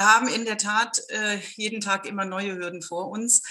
Wir 0.01 0.15
haben 0.15 0.29
in 0.29 0.47
der 0.47 0.57
Tat 0.57 1.03
äh, 1.11 1.41
jeden 1.57 1.83
Tag 1.83 2.07
immer 2.07 2.25
neue 2.25 2.57
Hürden 2.57 2.81
vor 2.81 3.11
uns. 3.11 3.43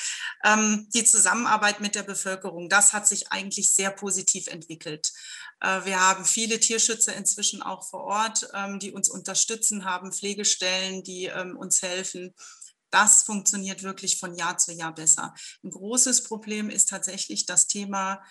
Ähm, 0.43 0.87
die 0.95 1.03
Zusammenarbeit 1.03 1.79
mit 1.79 1.93
der 1.93 2.01
Bevölkerung, 2.01 2.69
das 2.69 2.91
hat 2.91 3.07
sich 3.07 3.31
eigentlich 3.31 3.71
sehr 3.71 3.91
positiv 3.91 4.47
entwickelt. 4.47 5.11
Äh, 5.59 5.85
wir 5.85 5.99
haben 5.99 6.25
viele 6.25 6.59
Tierschützer 6.59 7.15
inzwischen 7.15 7.61
auch 7.61 7.87
vor 7.87 8.03
Ort, 8.03 8.49
ähm, 8.55 8.79
die 8.79 8.91
uns 8.91 9.09
unterstützen, 9.09 9.85
haben 9.85 10.11
Pflegestellen, 10.11 11.03
die 11.03 11.25
ähm, 11.25 11.55
uns 11.55 11.83
helfen. 11.83 12.33
Das 12.89 13.21
funktioniert 13.21 13.83
wirklich 13.83 14.17
von 14.17 14.33
Jahr 14.33 14.57
zu 14.57 14.71
Jahr 14.71 14.95
besser. 14.95 15.35
Ein 15.63 15.69
großes 15.69 16.23
Problem 16.23 16.71
ist 16.71 16.89
tatsächlich 16.89 17.45
das 17.45 17.67
Thema 17.67 18.23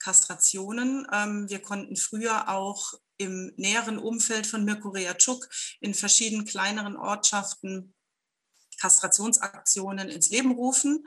Kastrationen. 0.00 1.06
Ähm, 1.12 1.48
wir 1.48 1.62
konnten 1.62 1.94
früher 1.94 2.48
auch 2.48 2.94
im 3.20 3.52
näheren 3.56 3.98
Umfeld 3.98 4.46
von 4.46 4.64
Mirkurea 4.64 5.14
Tschuk 5.14 5.48
in 5.80 5.92
verschiedenen 5.92 6.46
kleineren 6.46 6.96
Ortschaften 6.96 7.94
Kastrationsaktionen 8.80 10.08
ins 10.08 10.30
Leben 10.30 10.52
rufen. 10.52 11.06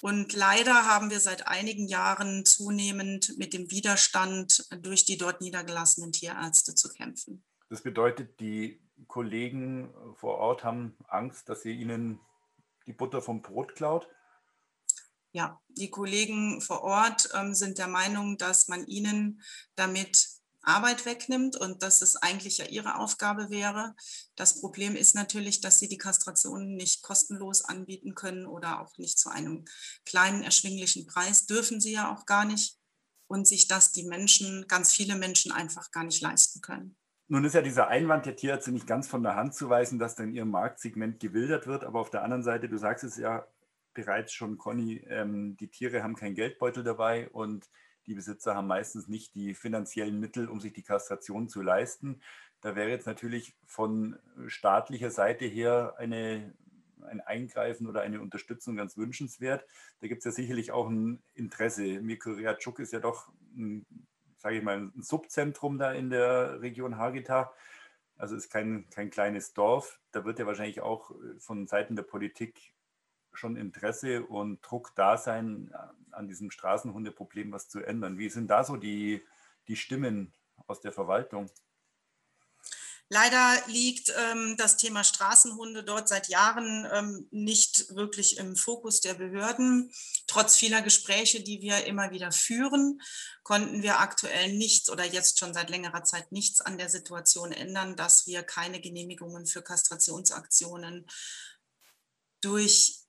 Und 0.00 0.32
leider 0.32 0.86
haben 0.86 1.10
wir 1.10 1.20
seit 1.20 1.46
einigen 1.46 1.88
Jahren 1.88 2.44
zunehmend 2.44 3.36
mit 3.38 3.52
dem 3.52 3.70
Widerstand 3.70 4.66
durch 4.82 5.04
die 5.04 5.18
dort 5.18 5.40
niedergelassenen 5.40 6.12
Tierärzte 6.12 6.74
zu 6.74 6.88
kämpfen. 6.88 7.44
Das 7.68 7.82
bedeutet, 7.82 8.40
die 8.40 8.80
Kollegen 9.06 9.92
vor 10.14 10.38
Ort 10.38 10.64
haben 10.64 10.96
Angst, 11.08 11.48
dass 11.48 11.64
ihr 11.64 11.72
ihnen 11.72 12.18
die 12.86 12.92
Butter 12.92 13.20
vom 13.20 13.42
Brot 13.42 13.74
klaut? 13.74 14.08
Ja, 15.32 15.60
die 15.68 15.90
Kollegen 15.90 16.62
vor 16.62 16.82
Ort 16.82 17.28
ähm, 17.34 17.52
sind 17.54 17.76
der 17.76 17.88
Meinung, 17.88 18.38
dass 18.38 18.68
man 18.68 18.86
ihnen 18.86 19.42
damit 19.74 20.35
Arbeit 20.66 21.06
wegnimmt 21.06 21.56
und 21.56 21.82
dass 21.82 22.02
es 22.02 22.16
eigentlich 22.16 22.58
ja 22.58 22.66
ihre 22.66 22.96
Aufgabe 22.96 23.50
wäre. 23.50 23.94
Das 24.34 24.60
Problem 24.60 24.96
ist 24.96 25.14
natürlich, 25.14 25.60
dass 25.60 25.78
sie 25.78 25.88
die 25.88 25.98
Kastration 25.98 26.74
nicht 26.74 27.02
kostenlos 27.02 27.64
anbieten 27.64 28.14
können 28.14 28.46
oder 28.46 28.80
auch 28.80 28.98
nicht 28.98 29.18
zu 29.18 29.30
einem 29.30 29.64
kleinen, 30.04 30.42
erschwinglichen 30.42 31.06
Preis. 31.06 31.46
Dürfen 31.46 31.80
sie 31.80 31.92
ja 31.92 32.12
auch 32.12 32.26
gar 32.26 32.44
nicht. 32.44 32.78
Und 33.28 33.48
sich 33.48 33.66
das 33.66 33.90
die 33.90 34.04
Menschen, 34.04 34.66
ganz 34.68 34.92
viele 34.92 35.16
Menschen 35.16 35.50
einfach 35.50 35.90
gar 35.90 36.04
nicht 36.04 36.20
leisten 36.20 36.60
können. 36.60 36.96
Nun 37.28 37.44
ist 37.44 37.54
ja 37.54 37.62
dieser 37.62 37.88
Einwand 37.88 38.24
der 38.24 38.36
Tierärzte 38.36 38.70
nicht 38.70 38.86
ganz 38.86 39.08
von 39.08 39.24
der 39.24 39.34
Hand 39.34 39.52
zu 39.52 39.68
weisen, 39.68 39.98
dass 39.98 40.14
dann 40.14 40.32
ihr 40.32 40.44
Marktsegment 40.44 41.18
gewildert 41.18 41.66
wird. 41.66 41.82
Aber 41.82 42.00
auf 42.00 42.10
der 42.10 42.22
anderen 42.22 42.44
Seite, 42.44 42.68
du 42.68 42.78
sagst 42.78 43.02
es 43.02 43.16
ja 43.16 43.44
bereits 43.94 44.32
schon, 44.32 44.58
Conny, 44.58 45.04
ähm, 45.08 45.56
die 45.56 45.68
Tiere 45.68 46.04
haben 46.04 46.14
keinen 46.14 46.36
Geldbeutel 46.36 46.84
dabei 46.84 47.28
und 47.30 47.68
die 48.06 48.14
Besitzer 48.14 48.54
haben 48.54 48.66
meistens 48.66 49.08
nicht 49.08 49.34
die 49.34 49.54
finanziellen 49.54 50.20
Mittel, 50.20 50.48
um 50.48 50.60
sich 50.60 50.72
die 50.72 50.82
Kastration 50.82 51.48
zu 51.48 51.62
leisten. 51.62 52.20
Da 52.60 52.76
wäre 52.76 52.88
jetzt 52.88 53.06
natürlich 53.06 53.54
von 53.66 54.18
staatlicher 54.46 55.10
Seite 55.10 55.44
her 55.44 55.94
eine, 55.98 56.54
ein 57.02 57.20
Eingreifen 57.20 57.86
oder 57.86 58.02
eine 58.02 58.20
Unterstützung 58.20 58.76
ganz 58.76 58.96
wünschenswert. 58.96 59.66
Da 60.00 60.08
gibt 60.08 60.20
es 60.20 60.24
ja 60.24 60.30
sicherlich 60.30 60.72
auch 60.72 60.88
ein 60.88 61.22
Interesse. 61.34 62.00
Mikuryatschuk 62.00 62.78
ist 62.78 62.92
ja 62.92 63.00
doch, 63.00 63.28
sage 64.36 64.58
ich 64.58 64.62
mal, 64.62 64.78
ein 64.78 65.02
Subzentrum 65.02 65.78
da 65.78 65.92
in 65.92 66.10
der 66.10 66.60
Region 66.60 66.96
Hagita. 66.96 67.52
Also 68.16 68.34
ist 68.34 68.50
kein, 68.50 68.88
kein 68.90 69.10
kleines 69.10 69.52
Dorf. 69.52 70.00
Da 70.12 70.24
wird 70.24 70.38
ja 70.38 70.46
wahrscheinlich 70.46 70.80
auch 70.80 71.12
von 71.38 71.66
Seiten 71.66 71.96
der 71.96 72.04
Politik 72.04 72.72
schon 73.36 73.56
Interesse 73.56 74.24
und 74.24 74.60
Druck 74.62 74.92
da 74.96 75.16
sein, 75.16 75.72
an 76.10 76.28
diesem 76.28 76.50
Straßenhundeproblem 76.50 77.52
was 77.52 77.68
zu 77.68 77.80
ändern. 77.80 78.18
Wie 78.18 78.28
sind 78.28 78.48
da 78.48 78.64
so 78.64 78.76
die, 78.76 79.22
die 79.68 79.76
Stimmen 79.76 80.32
aus 80.66 80.80
der 80.80 80.92
Verwaltung? 80.92 81.50
Leider 83.08 83.62
liegt 83.68 84.12
ähm, 84.16 84.56
das 84.58 84.76
Thema 84.78 85.04
Straßenhunde 85.04 85.84
dort 85.84 86.08
seit 86.08 86.26
Jahren 86.28 86.88
ähm, 86.92 87.28
nicht 87.30 87.94
wirklich 87.94 88.36
im 88.38 88.56
Fokus 88.56 89.00
der 89.00 89.14
Behörden. 89.14 89.92
Trotz 90.26 90.56
vieler 90.56 90.82
Gespräche, 90.82 91.40
die 91.40 91.60
wir 91.60 91.86
immer 91.86 92.10
wieder 92.10 92.32
führen, 92.32 93.00
konnten 93.44 93.84
wir 93.84 94.00
aktuell 94.00 94.52
nichts 94.54 94.90
oder 94.90 95.04
jetzt 95.04 95.38
schon 95.38 95.54
seit 95.54 95.70
längerer 95.70 96.02
Zeit 96.02 96.32
nichts 96.32 96.60
an 96.60 96.78
der 96.78 96.88
Situation 96.88 97.52
ändern, 97.52 97.94
dass 97.94 98.26
wir 98.26 98.42
keine 98.42 98.80
Genehmigungen 98.80 99.46
für 99.46 99.62
Kastrationsaktionen 99.62 101.06
durch 102.40 103.05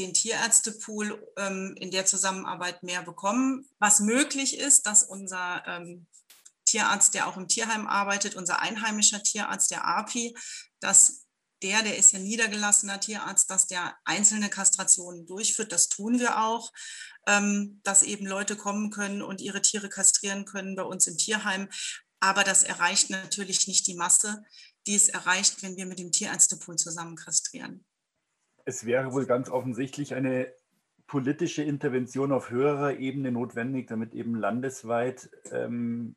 den 0.00 0.14
Tierärztepool 0.14 1.26
ähm, 1.36 1.74
in 1.78 1.90
der 1.90 2.06
Zusammenarbeit 2.06 2.82
mehr 2.82 3.02
bekommen. 3.02 3.68
Was 3.78 4.00
möglich 4.00 4.58
ist, 4.58 4.86
dass 4.86 5.02
unser 5.02 5.62
ähm, 5.66 6.06
Tierarzt, 6.64 7.14
der 7.14 7.26
auch 7.26 7.36
im 7.36 7.48
Tierheim 7.48 7.86
arbeitet, 7.86 8.34
unser 8.34 8.60
einheimischer 8.60 9.22
Tierarzt, 9.22 9.70
der 9.70 9.86
API, 9.86 10.36
dass 10.80 11.26
der, 11.62 11.82
der 11.82 11.98
ist 11.98 12.12
ja 12.12 12.18
niedergelassener 12.18 13.00
Tierarzt, 13.00 13.50
dass 13.50 13.66
der 13.66 13.94
einzelne 14.04 14.48
Kastrationen 14.48 15.26
durchführt. 15.26 15.72
Das 15.72 15.88
tun 15.88 16.18
wir 16.18 16.42
auch, 16.42 16.72
ähm, 17.26 17.80
dass 17.82 18.02
eben 18.02 18.26
Leute 18.26 18.56
kommen 18.56 18.90
können 18.90 19.20
und 19.20 19.42
ihre 19.42 19.60
Tiere 19.60 19.90
kastrieren 19.90 20.46
können 20.46 20.74
bei 20.74 20.82
uns 20.82 21.06
im 21.06 21.18
Tierheim. 21.18 21.68
Aber 22.20 22.44
das 22.44 22.62
erreicht 22.62 23.10
natürlich 23.10 23.66
nicht 23.66 23.86
die 23.86 23.94
Masse, 23.94 24.42
die 24.86 24.94
es 24.94 25.08
erreicht, 25.08 25.62
wenn 25.62 25.76
wir 25.76 25.86
mit 25.86 25.98
dem 25.98 26.12
Tierärztepool 26.12 26.76
zusammen 26.76 27.16
kastrieren 27.16 27.84
es 28.70 28.86
wäre 28.86 29.12
wohl 29.12 29.26
ganz 29.26 29.50
offensichtlich 29.50 30.14
eine 30.14 30.52
politische 31.08 31.62
Intervention 31.62 32.30
auf 32.30 32.50
höherer 32.50 32.98
Ebene 32.98 33.32
notwendig, 33.32 33.88
damit 33.88 34.14
eben 34.14 34.36
landesweit 34.36 35.28
ähm, 35.50 36.14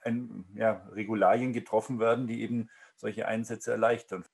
ein, 0.00 0.46
ja, 0.54 0.82
Regularien 0.92 1.52
getroffen 1.52 2.00
werden, 2.00 2.26
die 2.26 2.40
eben 2.40 2.70
solche 2.96 3.28
Einsätze 3.28 3.70
erleichtern. 3.70 4.24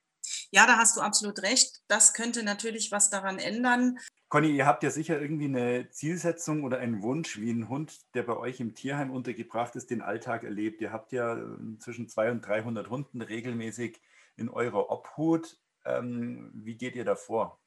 Ja, 0.53 0.67
da 0.67 0.77
hast 0.77 0.97
du 0.97 1.01
absolut 1.01 1.43
recht. 1.43 1.83
Das 1.89 2.15
könnte 2.15 2.45
natürlich 2.45 2.93
was 2.93 3.11
daran 3.11 3.41
ändern. 3.41 3.99
Conny, 4.29 4.57
ihr 4.57 4.67
habt 4.67 4.85
ja 4.85 4.91
sicher 4.91 5.21
irgendwie 5.21 5.47
eine 5.47 5.91
Zielsetzung 5.91 6.63
oder 6.63 6.79
einen 6.79 7.03
Wunsch, 7.03 7.41
wie 7.41 7.51
ein 7.51 7.69
Hund, 7.69 8.15
der 8.15 8.23
bei 8.23 8.37
euch 8.37 8.61
im 8.61 8.77
Tierheim 8.77 9.11
untergebracht 9.11 9.75
ist, 9.75 9.91
den 9.91 10.03
Alltag 10.03 10.45
erlebt. 10.45 10.81
Ihr 10.81 10.93
habt 10.93 11.13
ja 11.13 11.35
ähm, 11.35 11.79
zwischen 11.81 12.09
200 12.09 12.37
und 12.37 12.49
300 12.49 12.91
Hunden 12.91 13.23
regelmäßig 13.23 14.01
in 14.37 14.49
eurer 14.49 14.91
Obhut. 14.91 15.59
Ähm, 15.85 16.51
wie 16.55 16.77
geht 16.77 16.97
ihr 16.97 17.05
da 17.05 17.17
vor? 17.17 17.61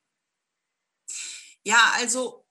Ja, 1.63 1.93
also 1.95 2.45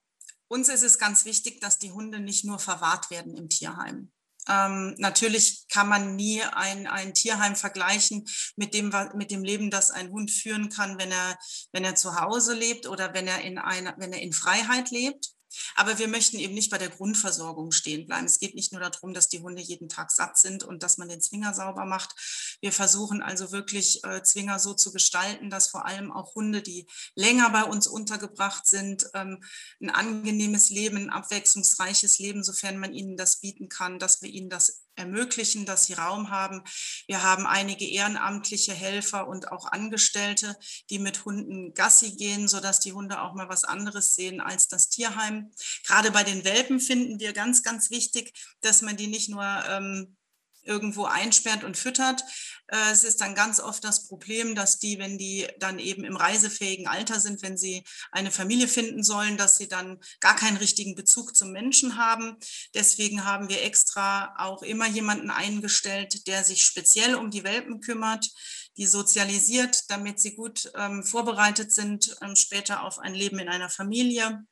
uns 0.48 0.68
ist 0.68 0.82
es 0.82 0.98
ganz 0.98 1.24
wichtig, 1.24 1.60
dass 1.60 1.78
die 1.78 1.92
Hunde 1.92 2.20
nicht 2.20 2.44
nur 2.44 2.58
verwahrt 2.58 3.10
werden 3.10 3.36
im 3.36 3.48
Tierheim. 3.48 4.12
Ähm, 4.48 4.94
natürlich 4.98 5.66
kann 5.68 5.88
man 5.88 6.14
nie 6.14 6.42
ein, 6.42 6.86
ein 6.86 7.14
Tierheim 7.14 7.56
vergleichen 7.56 8.28
mit 8.54 8.74
dem, 8.74 8.92
mit 9.14 9.30
dem 9.30 9.42
Leben, 9.42 9.70
das 9.70 9.90
ein 9.90 10.10
Hund 10.10 10.30
führen 10.30 10.68
kann, 10.68 10.98
wenn 10.98 11.10
er, 11.10 11.38
wenn 11.72 11.84
er 11.84 11.96
zu 11.96 12.20
Hause 12.20 12.54
lebt 12.54 12.86
oder 12.86 13.12
wenn 13.12 13.26
er 13.26 13.40
in, 13.40 13.58
einer, 13.58 13.94
wenn 13.98 14.12
er 14.12 14.22
in 14.22 14.32
Freiheit 14.32 14.90
lebt. 14.90 15.35
Aber 15.74 15.98
wir 15.98 16.08
möchten 16.08 16.38
eben 16.38 16.54
nicht 16.54 16.70
bei 16.70 16.78
der 16.78 16.90
Grundversorgung 16.90 17.72
stehen 17.72 18.06
bleiben. 18.06 18.26
Es 18.26 18.38
geht 18.38 18.54
nicht 18.54 18.72
nur 18.72 18.80
darum, 18.80 19.14
dass 19.14 19.28
die 19.28 19.40
Hunde 19.40 19.62
jeden 19.62 19.88
Tag 19.88 20.10
satt 20.10 20.38
sind 20.38 20.64
und 20.64 20.82
dass 20.82 20.98
man 20.98 21.08
den 21.08 21.20
Zwinger 21.20 21.54
sauber 21.54 21.84
macht. 21.84 22.14
Wir 22.60 22.72
versuchen 22.72 23.22
also 23.22 23.52
wirklich 23.52 24.02
äh, 24.04 24.22
Zwinger 24.22 24.58
so 24.58 24.74
zu 24.74 24.92
gestalten, 24.92 25.50
dass 25.50 25.68
vor 25.68 25.86
allem 25.86 26.12
auch 26.12 26.34
Hunde, 26.34 26.62
die 26.62 26.86
länger 27.14 27.50
bei 27.50 27.64
uns 27.64 27.86
untergebracht 27.86 28.66
sind, 28.66 29.08
ähm, 29.14 29.42
ein 29.80 29.90
angenehmes 29.90 30.70
Leben, 30.70 30.96
ein 30.96 31.10
abwechslungsreiches 31.10 32.18
Leben, 32.18 32.42
sofern 32.42 32.78
man 32.78 32.92
ihnen 32.92 33.16
das 33.16 33.40
bieten 33.40 33.68
kann, 33.68 33.98
dass 33.98 34.22
wir 34.22 34.30
ihnen 34.30 34.50
das 34.50 34.85
ermöglichen, 34.96 35.66
dass 35.66 35.86
sie 35.86 35.94
Raum 35.94 36.30
haben. 36.30 36.62
Wir 37.06 37.22
haben 37.22 37.46
einige 37.46 37.88
ehrenamtliche 37.88 38.72
Helfer 38.72 39.28
und 39.28 39.52
auch 39.52 39.70
Angestellte, 39.70 40.56
die 40.90 40.98
mit 40.98 41.24
Hunden 41.24 41.74
Gassi 41.74 42.16
gehen, 42.16 42.48
sodass 42.48 42.80
die 42.80 42.92
Hunde 42.92 43.20
auch 43.20 43.34
mal 43.34 43.48
was 43.48 43.64
anderes 43.64 44.14
sehen 44.14 44.40
als 44.40 44.68
das 44.68 44.88
Tierheim. 44.88 45.52
Gerade 45.84 46.10
bei 46.10 46.24
den 46.24 46.44
Welpen 46.44 46.80
finden 46.80 47.20
wir 47.20 47.32
ganz, 47.32 47.62
ganz 47.62 47.90
wichtig, 47.90 48.32
dass 48.60 48.82
man 48.82 48.96
die 48.96 49.06
nicht 49.06 49.28
nur 49.28 49.44
ähm, 49.68 50.16
irgendwo 50.66 51.04
einsperrt 51.04 51.64
und 51.64 51.76
füttert. 51.76 52.22
Äh, 52.68 52.90
es 52.92 53.04
ist 53.04 53.20
dann 53.20 53.34
ganz 53.34 53.60
oft 53.60 53.84
das 53.84 54.08
Problem, 54.08 54.54
dass 54.54 54.78
die, 54.78 54.98
wenn 54.98 55.18
die 55.18 55.46
dann 55.58 55.78
eben 55.78 56.04
im 56.04 56.16
reisefähigen 56.16 56.88
Alter 56.88 57.20
sind, 57.20 57.42
wenn 57.42 57.56
sie 57.56 57.84
eine 58.10 58.30
Familie 58.30 58.68
finden 58.68 59.02
sollen, 59.02 59.36
dass 59.36 59.56
sie 59.58 59.68
dann 59.68 59.98
gar 60.20 60.36
keinen 60.36 60.56
richtigen 60.56 60.94
Bezug 60.94 61.36
zum 61.36 61.52
Menschen 61.52 61.96
haben. 61.96 62.36
Deswegen 62.74 63.24
haben 63.24 63.48
wir 63.48 63.62
extra 63.62 64.34
auch 64.38 64.62
immer 64.62 64.86
jemanden 64.86 65.30
eingestellt, 65.30 66.26
der 66.26 66.44
sich 66.44 66.64
speziell 66.64 67.14
um 67.14 67.30
die 67.30 67.44
Welpen 67.44 67.80
kümmert, 67.80 68.28
die 68.76 68.86
sozialisiert, 68.86 69.90
damit 69.90 70.20
sie 70.20 70.34
gut 70.34 70.70
ähm, 70.76 71.02
vorbereitet 71.02 71.72
sind 71.72 72.16
ähm, 72.20 72.36
später 72.36 72.82
auf 72.82 72.98
ein 72.98 73.14
Leben 73.14 73.38
in 73.38 73.48
einer 73.48 73.70
Familie. 73.70 74.44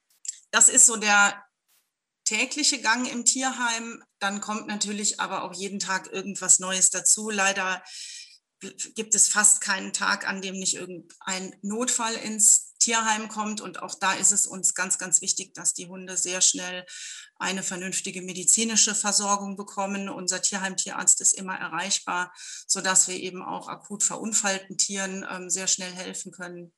Das 0.50 0.68
ist 0.68 0.86
so 0.86 0.96
der 0.96 1.44
tägliche 2.24 2.80
Gang 2.80 3.10
im 3.10 3.24
Tierheim. 3.24 4.02
Dann 4.18 4.40
kommt 4.40 4.66
natürlich 4.66 5.20
aber 5.20 5.44
auch 5.44 5.54
jeden 5.54 5.78
Tag 5.78 6.12
irgendwas 6.12 6.58
Neues 6.58 6.90
dazu. 6.90 7.30
Leider 7.30 7.82
gibt 8.94 9.14
es 9.14 9.28
fast 9.28 9.60
keinen 9.60 9.92
Tag, 9.92 10.28
an 10.28 10.40
dem 10.40 10.58
nicht 10.58 10.74
irgendein 10.74 11.54
Notfall 11.62 12.14
ins 12.14 12.74
Tierheim 12.78 13.28
kommt. 13.28 13.60
Und 13.60 13.82
auch 13.82 13.94
da 13.94 14.14
ist 14.14 14.32
es 14.32 14.46
uns 14.46 14.74
ganz, 14.74 14.98
ganz 14.98 15.20
wichtig, 15.20 15.54
dass 15.54 15.74
die 15.74 15.88
Hunde 15.88 16.16
sehr 16.16 16.40
schnell 16.40 16.86
eine 17.36 17.62
vernünftige 17.62 18.22
medizinische 18.22 18.94
Versorgung 18.94 19.56
bekommen. 19.56 20.08
Unser 20.08 20.42
Tierheimtierarzt 20.42 21.20
ist 21.20 21.34
immer 21.34 21.56
erreichbar, 21.56 22.32
sodass 22.66 23.08
wir 23.08 23.16
eben 23.16 23.42
auch 23.42 23.68
akut 23.68 24.02
verunfallten 24.02 24.78
Tieren 24.78 25.26
ähm, 25.30 25.50
sehr 25.50 25.66
schnell 25.66 25.92
helfen 25.92 26.32
können. 26.32 26.72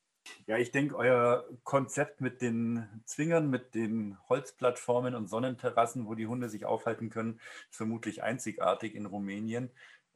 Ja, 0.45 0.57
ich 0.57 0.71
denke, 0.71 0.95
euer 0.95 1.45
Konzept 1.63 2.21
mit 2.21 2.41
den 2.41 2.87
Zwingern, 3.05 3.49
mit 3.49 3.75
den 3.75 4.17
Holzplattformen 4.29 5.15
und 5.15 5.27
Sonnenterrassen, 5.27 6.07
wo 6.07 6.15
die 6.15 6.27
Hunde 6.27 6.49
sich 6.49 6.65
aufhalten 6.65 7.09
können, 7.09 7.39
ist 7.69 7.77
vermutlich 7.77 8.23
einzigartig 8.23 8.95
in 8.95 9.05
Rumänien. 9.05 9.69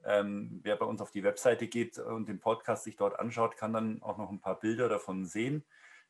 Ähm, 0.03 0.61
wer 0.63 0.75
bei 0.77 0.85
uns 0.85 1.01
auf 1.01 1.11
die 1.11 1.23
Webseite 1.23 1.67
geht 1.67 1.99
und 1.99 2.27
den 2.27 2.39
Podcast 2.39 2.83
sich 2.83 2.95
dort 2.95 3.19
anschaut, 3.19 3.57
kann 3.57 3.73
dann 3.73 4.01
auch 4.01 4.17
noch 4.17 4.31
ein 4.31 4.39
paar 4.39 4.59
Bilder 4.59 4.89
davon 4.89 5.25
sehen. 5.25 5.63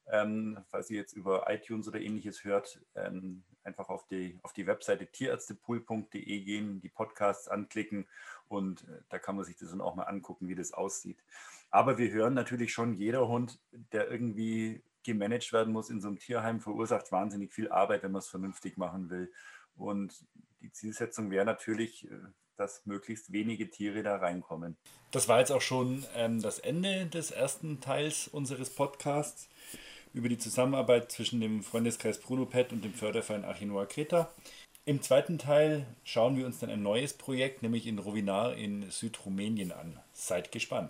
Ähm, 0.07 0.57
falls 0.69 0.89
ihr 0.89 0.97
jetzt 0.97 1.13
über 1.13 1.49
iTunes 1.49 1.87
oder 1.87 1.99
ähnliches 1.99 2.43
hört, 2.43 2.81
ähm, 2.95 3.43
einfach 3.63 3.89
auf 3.89 4.07
die, 4.07 4.39
auf 4.43 4.53
die 4.53 4.67
Webseite 4.67 5.07
tierärztepool.de 5.07 6.41
gehen, 6.41 6.81
die 6.81 6.89
Podcasts 6.89 7.47
anklicken 7.47 8.07
und 8.47 8.83
äh, 8.83 9.01
da 9.09 9.19
kann 9.19 9.35
man 9.35 9.45
sich 9.45 9.57
das 9.57 9.69
dann 9.69 9.81
auch 9.81 9.95
mal 9.95 10.03
angucken, 10.03 10.47
wie 10.47 10.55
das 10.55 10.73
aussieht. 10.73 11.23
Aber 11.71 11.97
wir 11.97 12.11
hören 12.11 12.33
natürlich 12.33 12.73
schon, 12.73 12.93
jeder 12.93 13.27
Hund, 13.27 13.59
der 13.71 14.11
irgendwie 14.11 14.83
gemanagt 15.03 15.51
werden 15.53 15.73
muss 15.73 15.89
in 15.89 16.01
so 16.01 16.09
einem 16.09 16.19
Tierheim, 16.19 16.59
verursacht 16.59 17.11
wahnsinnig 17.11 17.53
viel 17.53 17.71
Arbeit, 17.71 18.03
wenn 18.03 18.11
man 18.11 18.19
es 18.19 18.27
vernünftig 18.27 18.77
machen 18.77 19.09
will. 19.09 19.31
Und 19.75 20.25
die 20.61 20.71
Zielsetzung 20.71 21.31
wäre 21.31 21.45
natürlich, 21.45 22.05
äh, 22.05 22.17
dass 22.57 22.85
möglichst 22.85 23.31
wenige 23.31 23.69
Tiere 23.69 24.03
da 24.03 24.17
reinkommen. 24.17 24.77
Das 25.11 25.27
war 25.27 25.39
jetzt 25.39 25.51
auch 25.51 25.61
schon 25.61 26.05
ähm, 26.15 26.41
das 26.41 26.59
Ende 26.59 27.07
des 27.07 27.31
ersten 27.31 27.79
Teils 27.79 28.27
unseres 28.27 28.69
Podcasts 28.69 29.49
über 30.13 30.29
die 30.29 30.37
Zusammenarbeit 30.37 31.11
zwischen 31.11 31.39
dem 31.39 31.63
Freundeskreis 31.63 32.19
Brunopet 32.19 32.71
und 32.71 32.83
dem 32.83 32.93
Förderverein 32.93 33.45
Archinoa 33.45 33.85
Kreta. 33.85 34.31
Im 34.83 35.01
zweiten 35.01 35.37
Teil 35.37 35.85
schauen 36.03 36.37
wir 36.37 36.45
uns 36.45 36.59
dann 36.59 36.69
ein 36.69 36.81
neues 36.81 37.13
Projekt, 37.13 37.61
nämlich 37.61 37.87
in 37.87 37.99
Rovinar 37.99 38.55
in 38.55 38.89
Südrumänien 38.89 39.71
an. 39.71 39.99
Seid 40.11 40.51
gespannt. 40.51 40.89